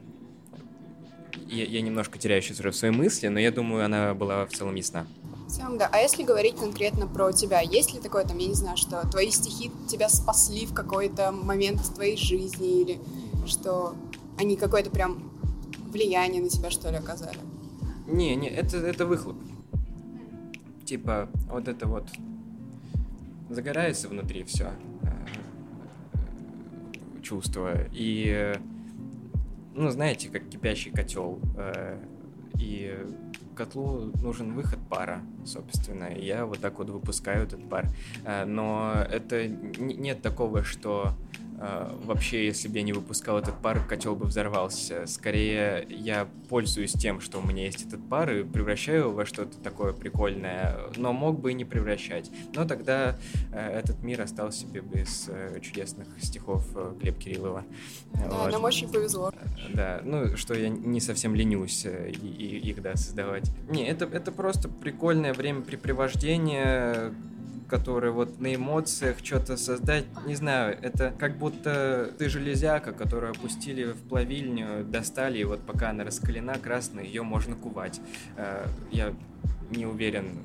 Я, 1.46 1.64
я 1.64 1.80
немножко 1.80 2.18
теряю 2.18 2.42
сейчас 2.42 2.60
уже 2.60 2.70
в 2.70 2.76
своей 2.76 2.94
мысли, 2.94 3.28
но 3.28 3.38
я 3.38 3.50
думаю, 3.50 3.84
она 3.84 4.14
была 4.14 4.46
в 4.46 4.50
целом 4.50 4.74
ясна. 4.74 5.06
В 5.46 5.50
целом, 5.50 5.78
да. 5.78 5.88
А 5.92 5.98
если 5.98 6.22
говорить 6.22 6.56
конкретно 6.56 7.06
про 7.06 7.32
тебя, 7.32 7.60
есть 7.60 7.92
ли 7.94 8.00
такое, 8.00 8.24
там, 8.24 8.38
я 8.38 8.46
не 8.46 8.54
знаю, 8.54 8.76
что 8.76 9.06
твои 9.08 9.30
стихи 9.30 9.70
тебя 9.88 10.08
спасли 10.08 10.66
в 10.66 10.74
какой-то 10.74 11.32
момент 11.32 11.80
в 11.80 11.94
твоей 11.94 12.16
жизни, 12.16 12.82
или 12.82 13.00
что 13.46 13.94
они 14.38 14.56
какое-то 14.56 14.90
прям 14.90 15.30
влияние 15.90 16.42
на 16.42 16.48
тебя, 16.48 16.70
что 16.70 16.90
ли, 16.90 16.96
оказали? 16.96 17.38
Не, 18.06 18.36
не, 18.36 18.48
это, 18.48 18.76
это 18.78 19.06
выхлоп. 19.06 19.36
Типа, 20.84 21.28
вот 21.48 21.68
это 21.68 21.86
вот 21.86 22.08
загорается 23.48 24.08
внутри 24.08 24.44
все 24.44 24.72
чувство. 27.30 27.76
И, 27.92 28.52
ну, 29.74 29.90
знаете, 29.90 30.28
как 30.28 30.48
кипящий 30.48 30.90
котел. 30.90 31.38
Э, 31.56 31.96
и 32.58 33.06
котлу 33.54 34.10
нужен 34.20 34.52
выход 34.54 34.80
пара, 34.88 35.22
собственно. 35.44 36.08
Я 36.12 36.44
вот 36.44 36.58
так 36.58 36.78
вот 36.78 36.90
выпускаю 36.90 37.44
этот 37.44 37.68
пар. 37.68 37.86
Э, 38.24 38.44
но 38.44 38.94
это 39.08 39.46
нет 39.46 40.22
такого, 40.22 40.64
что 40.64 41.14
вообще, 42.04 42.46
если 42.46 42.68
бы 42.68 42.78
я 42.78 42.82
не 42.82 42.92
выпускал 42.92 43.38
этот 43.38 43.56
пар, 43.60 43.84
котел 43.86 44.16
бы 44.16 44.26
взорвался. 44.26 45.06
Скорее, 45.06 45.86
я 45.88 46.26
пользуюсь 46.48 46.92
тем, 46.92 47.20
что 47.20 47.38
у 47.38 47.46
меня 47.46 47.64
есть 47.64 47.86
этот 47.86 48.06
пар, 48.08 48.32
и 48.32 48.44
превращаю 48.44 49.00
его 49.00 49.12
во 49.12 49.26
что-то 49.26 49.58
такое 49.58 49.92
прикольное, 49.92 50.76
но 50.96 51.12
мог 51.12 51.38
бы 51.38 51.52
и 51.52 51.54
не 51.54 51.64
превращать. 51.64 52.30
Но 52.54 52.66
тогда 52.66 53.16
э, 53.52 53.78
этот 53.78 54.02
мир 54.02 54.22
остался 54.22 54.60
себе 54.60 54.80
без 54.80 55.28
э, 55.28 55.60
чудесных 55.60 56.08
стихов 56.20 56.66
э, 56.74 56.94
Глеб 57.00 57.18
Кириллова. 57.18 57.64
Да, 58.14 58.28
вот. 58.28 58.52
нам 58.52 58.64
очень 58.64 58.88
повезло. 58.90 59.32
Да, 59.72 60.00
ну, 60.02 60.36
что 60.36 60.54
я 60.54 60.68
не 60.68 61.00
совсем 61.00 61.34
ленюсь 61.34 61.84
и, 61.84 62.10
и, 62.10 62.70
их, 62.70 62.82
да, 62.82 62.96
создавать. 62.96 63.50
Не, 63.68 63.86
это, 63.86 64.06
это 64.06 64.32
просто 64.32 64.68
прикольное 64.68 65.34
времяпрепровождение, 65.34 67.12
которые 67.70 68.12
вот 68.12 68.40
на 68.40 68.54
эмоциях 68.54 69.18
что-то 69.22 69.56
создать, 69.56 70.04
не 70.26 70.34
знаю, 70.34 70.76
это 70.82 71.14
как 71.18 71.38
будто 71.38 72.12
ты 72.18 72.28
железяка, 72.28 72.92
которую 72.92 73.30
опустили 73.30 73.92
в 73.92 74.02
плавильню, 74.08 74.84
достали, 74.84 75.38
и 75.38 75.44
вот 75.44 75.60
пока 75.60 75.90
она 75.90 76.04
раскалена 76.04 76.54
красная, 76.58 77.04
ее 77.04 77.22
можно 77.22 77.54
кувать. 77.54 78.00
Э, 78.36 78.66
я 78.90 79.14
не 79.70 79.86
уверен, 79.86 80.38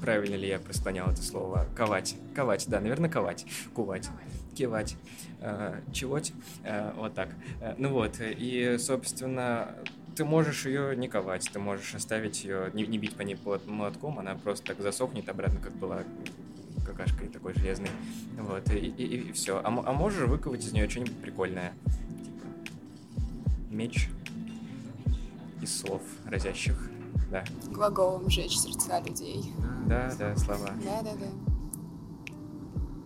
правильно 0.00 0.36
ли 0.36 0.48
я 0.48 0.60
просклонял 0.60 1.10
это 1.10 1.22
слово. 1.22 1.66
Ковать. 1.74 2.14
Ковать, 2.34 2.66
да, 2.68 2.80
наверное, 2.80 3.10
ковать. 3.10 3.44
Кувать. 3.74 4.08
Кивать. 4.54 4.96
Э, 5.40 5.80
чеготь. 5.92 6.32
Э, 6.62 6.92
вот 6.96 7.14
так. 7.14 7.30
Ну 7.76 7.88
вот, 7.88 8.16
и, 8.20 8.76
собственно, 8.78 9.74
ты 10.14 10.24
можешь 10.24 10.66
ее 10.66 10.94
не 10.94 11.08
ковать, 11.08 11.50
ты 11.52 11.58
можешь 11.58 11.94
оставить 11.94 12.44
ее, 12.44 12.70
не, 12.72 12.86
не 12.86 12.98
бить 12.98 13.16
по 13.16 13.22
ней 13.22 13.36
под 13.36 13.66
молотком, 13.66 14.18
она 14.18 14.34
просто 14.34 14.66
так 14.66 14.80
засохнет 14.80 15.28
обратно, 15.28 15.58
как 15.60 15.72
была 15.72 16.04
какашкой 16.84 17.28
такой 17.28 17.54
железной. 17.54 17.90
Вот, 18.38 18.70
и, 18.70 18.76
и, 18.76 19.28
и 19.28 19.32
все. 19.32 19.58
А, 19.58 19.66
а 19.66 19.92
можешь 19.92 20.28
выковать 20.28 20.64
из 20.64 20.72
нее 20.72 20.88
что-нибудь 20.88 21.16
прикольное. 21.20 21.72
Типа 22.24 22.46
меч 23.70 24.08
из 25.60 25.80
слов 25.80 26.02
разящих. 26.26 26.90
Да. 27.30 27.44
Глаголом 27.70 28.28
жечь 28.28 28.58
сердца 28.58 29.00
людей. 29.00 29.52
Да, 29.86 30.12
да, 30.18 30.36
слова. 30.36 30.70
Да, 30.84 31.02
да, 31.02 31.12
да. 31.14 31.26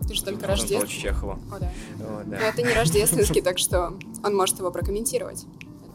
Ты 0.07 0.15
же 0.15 0.25
только 0.25 0.47
рождественский. 0.47 1.03
Чехова. 1.03 1.39
О, 1.53 1.59
да. 1.59 1.73
О, 2.01 2.23
да. 2.25 2.39
Но 2.39 2.47
это 2.47 2.63
не 2.63 2.73
рождественский, 2.73 3.43
так 3.45 3.59
что 3.59 3.95
он 4.25 4.37
может 4.37 4.59
его 4.59 4.71
прокомментировать. 4.71 5.47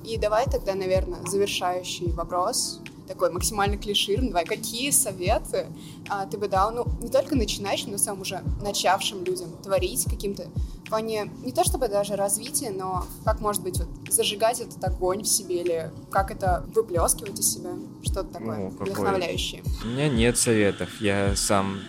И 0.04 0.18
давай 0.18 0.46
тогда, 0.46 0.74
наверное, 0.74 1.26
завершающий 1.26 2.12
вопрос 2.12 2.82
такой 3.08 3.32
максимально 3.32 3.78
клишированный. 3.78 4.30
Давай, 4.30 4.46
какие 4.46 4.92
советы 4.92 5.68
а, 6.10 6.26
ты 6.26 6.38
бы 6.38 6.48
дал, 6.48 6.72
ну, 6.72 6.86
не 7.02 7.10
только 7.10 7.36
начинающим, 7.36 7.92
но 7.92 7.98
самым 7.98 8.22
уже 8.22 8.42
начавшим 8.62 9.24
людям 9.24 9.50
творить 9.64 10.06
каким-то 10.06 10.48
в 10.86 10.90
плане, 10.90 11.32
не 11.44 11.52
то 11.54 11.64
чтобы 11.64 11.88
даже 11.88 12.16
развития, 12.16 12.72
но 12.72 13.06
как, 13.24 13.40
может 13.40 13.64
быть, 13.64 13.80
вот, 13.80 13.88
зажигать 14.10 14.60
этот 14.60 14.84
огонь 14.84 15.24
в 15.24 15.28
себе 15.28 15.62
или 15.62 15.92
как 16.10 16.32
это 16.32 16.66
выплескивать 16.76 17.40
из 17.40 17.54
себя, 17.54 17.72
что-то 18.04 18.26
такое 18.26 18.58
ну, 18.58 18.70
вдохновляющее. 18.70 19.64
У 19.84 19.88
меня 19.88 20.10
нет 20.10 20.38
советов, 20.38 20.90
я 21.00 21.36
сам 21.36 21.80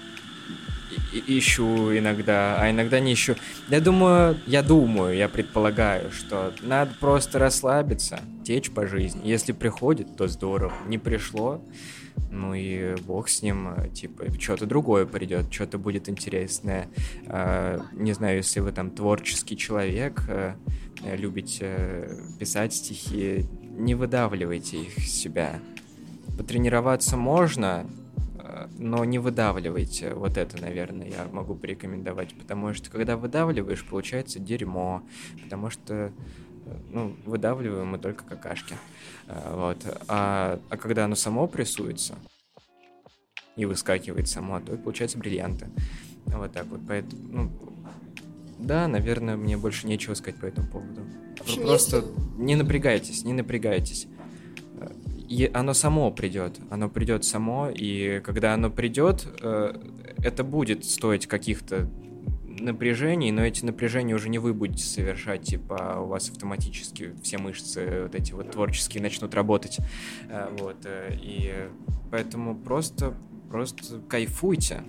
ищу 1.12 1.96
иногда, 1.96 2.56
а 2.60 2.70
иногда 2.70 3.00
не 3.00 3.14
ищу. 3.14 3.34
Я 3.68 3.80
думаю, 3.80 4.38
я 4.46 4.62
думаю, 4.62 5.16
я 5.16 5.28
предполагаю, 5.28 6.10
что 6.10 6.52
надо 6.62 6.92
просто 7.00 7.38
расслабиться, 7.38 8.20
течь 8.44 8.70
по 8.70 8.86
жизни. 8.86 9.20
Если 9.24 9.52
приходит, 9.52 10.16
то 10.16 10.28
здорово. 10.28 10.72
Не 10.86 10.98
пришло, 10.98 11.60
ну 12.30 12.54
и 12.54 12.96
бог 13.02 13.28
с 13.28 13.42
ним, 13.42 13.68
типа, 13.92 14.24
что-то 14.38 14.66
другое 14.66 15.06
придет, 15.06 15.52
что-то 15.52 15.78
будет 15.78 16.08
интересное. 16.08 16.88
А, 17.26 17.80
не 17.92 18.12
знаю, 18.12 18.38
если 18.38 18.60
вы 18.60 18.72
там 18.72 18.90
творческий 18.90 19.56
человек, 19.56 20.22
э, 20.28 20.54
любите 21.16 22.08
писать 22.38 22.74
стихи, 22.74 23.46
не 23.62 23.94
выдавливайте 23.94 24.78
их 24.78 24.98
из 24.98 25.12
себя. 25.12 25.60
Потренироваться 26.38 27.16
можно, 27.16 27.86
но 28.78 29.04
не 29.04 29.18
выдавливайте. 29.18 30.14
Вот 30.14 30.36
это, 30.36 30.60
наверное, 30.60 31.08
я 31.08 31.26
могу 31.32 31.54
порекомендовать, 31.54 32.34
потому 32.34 32.74
что 32.74 32.90
когда 32.90 33.16
выдавливаешь, 33.16 33.84
получается 33.84 34.38
дерьмо, 34.38 35.02
потому 35.42 35.70
что 35.70 36.12
ну, 36.90 37.16
выдавливаем 37.24 37.88
мы 37.88 37.98
только 37.98 38.24
какашки. 38.24 38.76
А, 39.28 39.56
вот. 39.56 39.98
А, 40.08 40.60
а 40.68 40.76
когда 40.76 41.04
оно 41.04 41.14
само 41.14 41.46
прессуется 41.46 42.14
и 43.56 43.64
выскакивает 43.64 44.28
само, 44.28 44.60
то 44.60 44.76
получается 44.76 45.18
бриллианты. 45.18 45.68
Вот 46.26 46.52
так 46.52 46.66
вот. 46.66 46.80
Поэтому, 46.86 47.22
ну, 47.30 47.50
да, 48.58 48.86
наверное, 48.88 49.36
мне 49.36 49.56
больше 49.56 49.86
нечего 49.86 50.14
сказать 50.14 50.40
по 50.40 50.46
этому 50.46 50.68
поводу. 50.68 51.02
Вы 51.46 51.62
просто 51.62 52.04
не 52.36 52.54
напрягайтесь, 52.54 53.24
не 53.24 53.32
напрягайтесь 53.32 54.06
оно 55.52 55.74
само 55.74 56.10
придет, 56.10 56.58
оно 56.70 56.88
придет 56.88 57.24
само, 57.24 57.70
и 57.70 58.20
когда 58.20 58.54
оно 58.54 58.70
придет, 58.70 59.26
э, 59.40 59.74
это 60.18 60.44
будет 60.44 60.84
стоить 60.84 61.26
каких-то 61.26 61.88
напряжений, 62.60 63.30
но 63.32 63.44
эти 63.44 63.64
напряжения 63.64 64.14
уже 64.14 64.28
не 64.28 64.38
вы 64.38 64.54
будете 64.54 64.84
совершать, 64.84 65.42
типа 65.42 65.98
у 66.00 66.06
вас 66.06 66.30
автоматически 66.30 67.14
все 67.22 67.38
мышцы 67.38 68.02
вот 68.02 68.14
эти 68.14 68.32
вот 68.32 68.50
творческие 68.50 69.02
начнут 69.02 69.34
работать, 69.34 69.78
э, 70.28 70.48
вот, 70.58 70.76
э, 70.84 71.16
и 71.20 71.68
поэтому 72.10 72.54
просто, 72.54 73.14
просто 73.50 74.00
кайфуйте, 74.08 74.82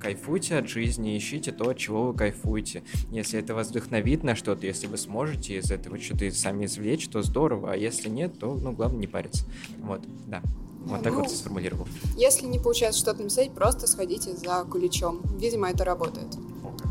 кайфуйте 0.00 0.56
от 0.56 0.68
жизни, 0.68 1.16
ищите 1.16 1.52
то, 1.52 1.70
от 1.70 1.78
чего 1.78 2.08
вы 2.08 2.14
кайфуете. 2.14 2.82
Если 3.10 3.38
это 3.38 3.54
вас 3.54 3.68
вдохновит 3.68 4.22
на 4.22 4.34
что-то, 4.34 4.66
если 4.66 4.86
вы 4.86 4.96
сможете 4.96 5.58
из 5.58 5.70
этого 5.70 5.98
что-то 5.98 6.30
сами 6.30 6.66
извлечь, 6.66 7.08
то 7.08 7.22
здорово, 7.22 7.72
а 7.72 7.76
если 7.76 8.08
нет, 8.08 8.38
то, 8.38 8.54
ну, 8.54 8.72
главное 8.72 9.00
не 9.00 9.06
париться. 9.06 9.44
Вот, 9.78 10.02
да. 10.26 10.42
Вот 10.84 11.02
так 11.02 11.12
ну, 11.12 11.20
вот 11.20 11.30
сформулировал. 11.30 11.86
Если 12.16 12.46
не 12.46 12.58
получается 12.58 13.00
что-то 13.00 13.22
написать, 13.22 13.52
просто 13.52 13.86
сходите 13.86 14.34
за 14.34 14.64
куличом. 14.64 15.20
Видимо, 15.38 15.68
это 15.68 15.84
работает. 15.84 16.34
О, 16.64 16.70
как. 16.70 16.88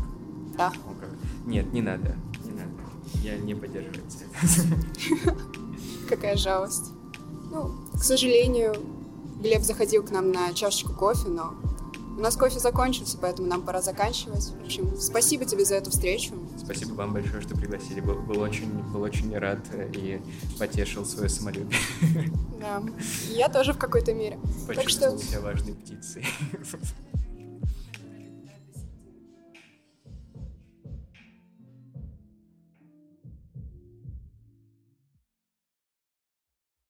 Да. 0.56 0.68
О, 0.68 0.94
как. 1.00 1.08
Нет, 1.46 1.72
не 1.72 1.82
надо. 1.82 2.14
Не 2.44 2.52
надо. 2.52 2.70
Я 3.24 3.36
не 3.38 3.54
поддерживаю 3.54 4.04
это. 4.06 5.36
Какая 6.08 6.36
жалость. 6.36 6.92
Ну, 7.50 7.74
к 7.94 8.04
сожалению, 8.04 8.74
Глеб 9.40 9.62
заходил 9.62 10.04
к 10.04 10.10
нам 10.10 10.30
на 10.30 10.52
чашечку 10.52 10.92
кофе, 10.92 11.28
но 11.28 11.54
у 12.18 12.20
нас 12.20 12.36
кофе 12.36 12.58
закончился, 12.58 13.16
поэтому 13.16 13.46
нам 13.46 13.62
пора 13.62 13.80
заканчивать. 13.80 14.52
В 14.60 14.64
общем, 14.64 15.00
спасибо 15.00 15.44
тебе 15.44 15.64
за 15.64 15.76
эту 15.76 15.90
встречу. 15.90 16.34
Спасибо 16.58 16.94
вам 16.94 17.12
большое, 17.12 17.40
что 17.40 17.54
пригласили. 17.56 18.00
Был, 18.00 18.16
был, 18.16 18.40
очень, 18.40 18.68
был 18.92 19.02
очень 19.02 19.36
рад 19.38 19.60
и 19.94 20.20
потешил 20.58 21.04
свое 21.04 21.28
самолюбие. 21.28 21.78
Да, 22.60 22.82
я 23.30 23.48
тоже 23.48 23.72
в 23.72 23.78
какой-то 23.78 24.12
мере. 24.12 24.36
Почувствовал 24.66 25.12
так 25.12 25.22
что... 25.22 25.30
себя 25.30 25.40
важной 25.42 25.74
птицей. 25.74 26.26